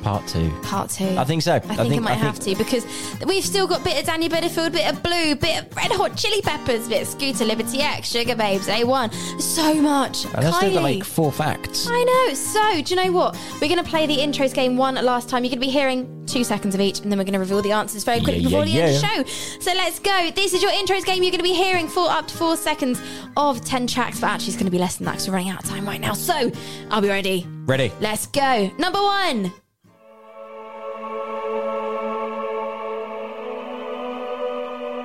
[0.03, 0.51] Part two.
[0.63, 1.17] part two?
[1.19, 1.55] I think so.
[1.55, 2.87] I think, it might have to because
[3.27, 6.41] we've still got bit of Daniel Bedingfield, bit of Blue, bit of Red Hot Chili
[6.43, 9.41] Peppers, bit of Scooter Liberty X, Sugababes, A1.
[9.41, 10.25] So much.
[10.27, 11.87] And I still got like four facts.
[11.89, 12.35] I know.
[12.35, 13.37] So, do you know what?
[13.61, 15.45] We're going to play the intros game one last time.
[15.45, 17.63] You're going to be hearing two seconds of each, and then we're going to reveal
[17.63, 19.61] the answers very quickly Yeah, before yeah, the end of the show.
[19.61, 20.31] So, let's go.
[20.35, 21.23] This is your intros game.
[21.23, 23.01] You're going to be hearing for up to four seconds
[23.37, 25.51] of 10 tracks, but actually, it's going to be less than that because we're running
[25.51, 26.13] out of time right now.
[26.13, 26.51] So,
[26.91, 27.47] I'll be ready.
[27.67, 27.93] Ready?
[28.01, 28.71] Let's go.
[28.79, 29.53] Number one.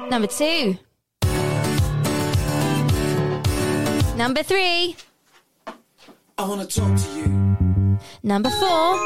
[0.09, 0.77] Number two.
[4.15, 4.95] Number three.
[6.37, 7.99] I wanna talk to you.
[8.21, 8.97] Number four.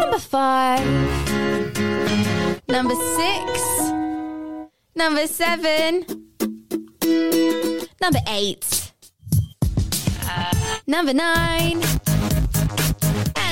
[0.00, 0.84] Number five.
[2.68, 3.80] Number six.
[4.94, 6.04] Number seven.
[8.00, 8.92] Number eight.
[10.86, 11.82] Number nine.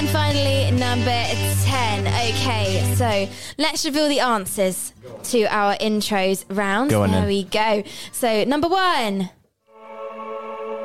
[0.03, 1.25] And finally, number
[1.63, 2.09] 10.
[2.09, 4.93] Okay, so let's reveal the answers
[5.31, 6.91] to our intros round.
[6.91, 7.29] Go on there then.
[7.29, 7.85] we go.
[8.11, 9.31] So, number one.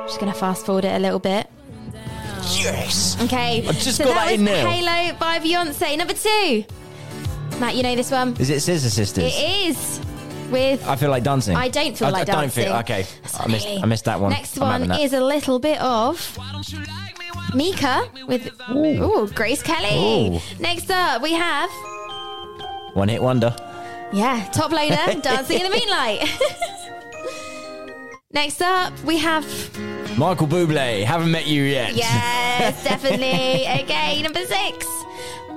[0.06, 1.50] Just going to fast forward it a little bit.
[2.60, 3.20] Yes.
[3.24, 3.66] Okay.
[3.66, 4.70] I've just so got that that was in now.
[4.70, 5.98] Halo by Beyonce.
[5.98, 6.64] Number two.
[7.58, 8.36] Matt, you know this one?
[8.38, 9.32] Is it Scissor Sisters?
[9.34, 10.00] It is.
[10.48, 10.86] With.
[10.86, 11.56] I feel like dancing.
[11.56, 12.64] I don't feel I, like I don't dancing.
[12.66, 13.04] feel okay.
[13.34, 13.66] I missed.
[13.66, 13.82] Really?
[13.82, 14.30] I missed that one.
[14.30, 15.00] Next I'm one having that.
[15.00, 16.38] is a little bit of
[17.54, 20.36] Mika with ooh, Grace Kelly.
[20.36, 20.40] Ooh.
[20.60, 21.70] Next up, we have
[22.94, 23.54] one hit wonder.
[24.12, 26.22] yeah, Toploader dancing in the moonlight.
[28.32, 29.44] Next up, we have
[30.18, 31.04] Michael Bublé.
[31.04, 31.94] Haven't met you yet.
[31.94, 33.66] yes, definitely.
[33.84, 34.86] okay, number six,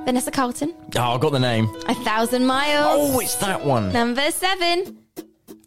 [0.05, 1.65] Vanessa Carlton, Oh, I got the name.
[1.87, 3.15] A Thousand Miles.
[3.15, 3.91] Oh, it's that one.
[3.91, 4.99] Number seven,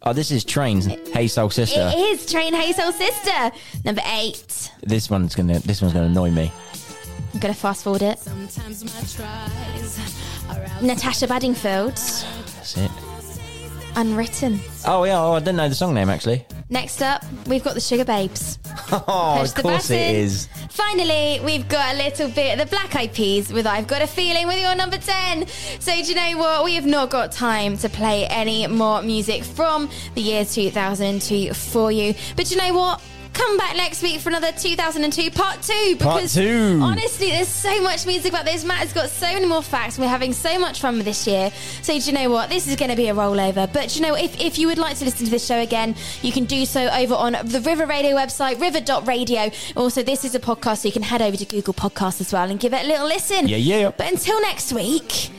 [0.07, 0.85] Oh, this is Trains.
[0.85, 1.91] Hey Soul Sister.
[1.93, 3.51] it is Train Hey Soul Sister.
[3.83, 5.59] Number eight, This one's gonna.
[5.59, 6.51] This one's gonna annoy me.
[7.33, 8.19] I'm gonna fast forward it.
[10.81, 12.91] Natasha Bedingfield, That's it.
[13.95, 14.59] Unwritten.
[14.85, 15.21] Oh yeah.
[15.21, 16.45] Oh, I didn't know the song name actually.
[16.69, 18.57] Next up, we've got the Sugababes.
[19.07, 20.15] Oh, Push of the course it button.
[20.15, 20.47] is.
[20.69, 24.07] Finally, we've got a little bit of the Black Eyed Peas with I've Got a
[24.07, 25.47] Feeling with your number 10.
[25.79, 26.63] So, do you know what?
[26.65, 31.91] We have not got time to play any more music from the year 2002 for
[31.91, 32.13] you.
[32.35, 33.01] But you know what?
[33.35, 35.97] Come back next week for another 2002 part two.
[35.99, 36.79] Part Because two.
[36.81, 38.63] honestly, there's so much music about this.
[38.63, 39.99] Matt has got so many more facts.
[39.99, 41.51] We're having so much fun with this year.
[41.81, 42.49] So, do you know what?
[42.49, 43.71] This is going to be a rollover.
[43.71, 46.31] But you know, if, if you would like to listen to this show again, you
[46.31, 49.51] can do so over on the River Radio website, river.radio.
[49.75, 52.49] Also, this is a podcast, so you can head over to Google Podcasts as well
[52.49, 53.49] and give it a little listen.
[53.49, 53.91] Yeah, yeah.
[53.95, 55.29] But until next week,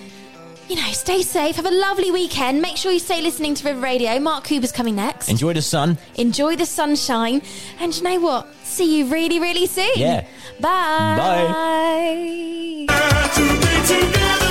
[0.69, 1.57] you know, stay safe.
[1.57, 2.61] Have a lovely weekend.
[2.61, 4.19] Make sure you stay listening to River Radio.
[4.19, 5.29] Mark Cooper's coming next.
[5.29, 5.99] Enjoy the sun.
[6.17, 7.43] Enjoy the sunshine.
[7.81, 8.53] And you know what?
[8.65, 9.93] See you really, really soon.
[9.97, 10.27] Yeah.
[10.61, 11.17] Bye.
[12.89, 13.31] Bye.
[13.35, 14.46] Today, today.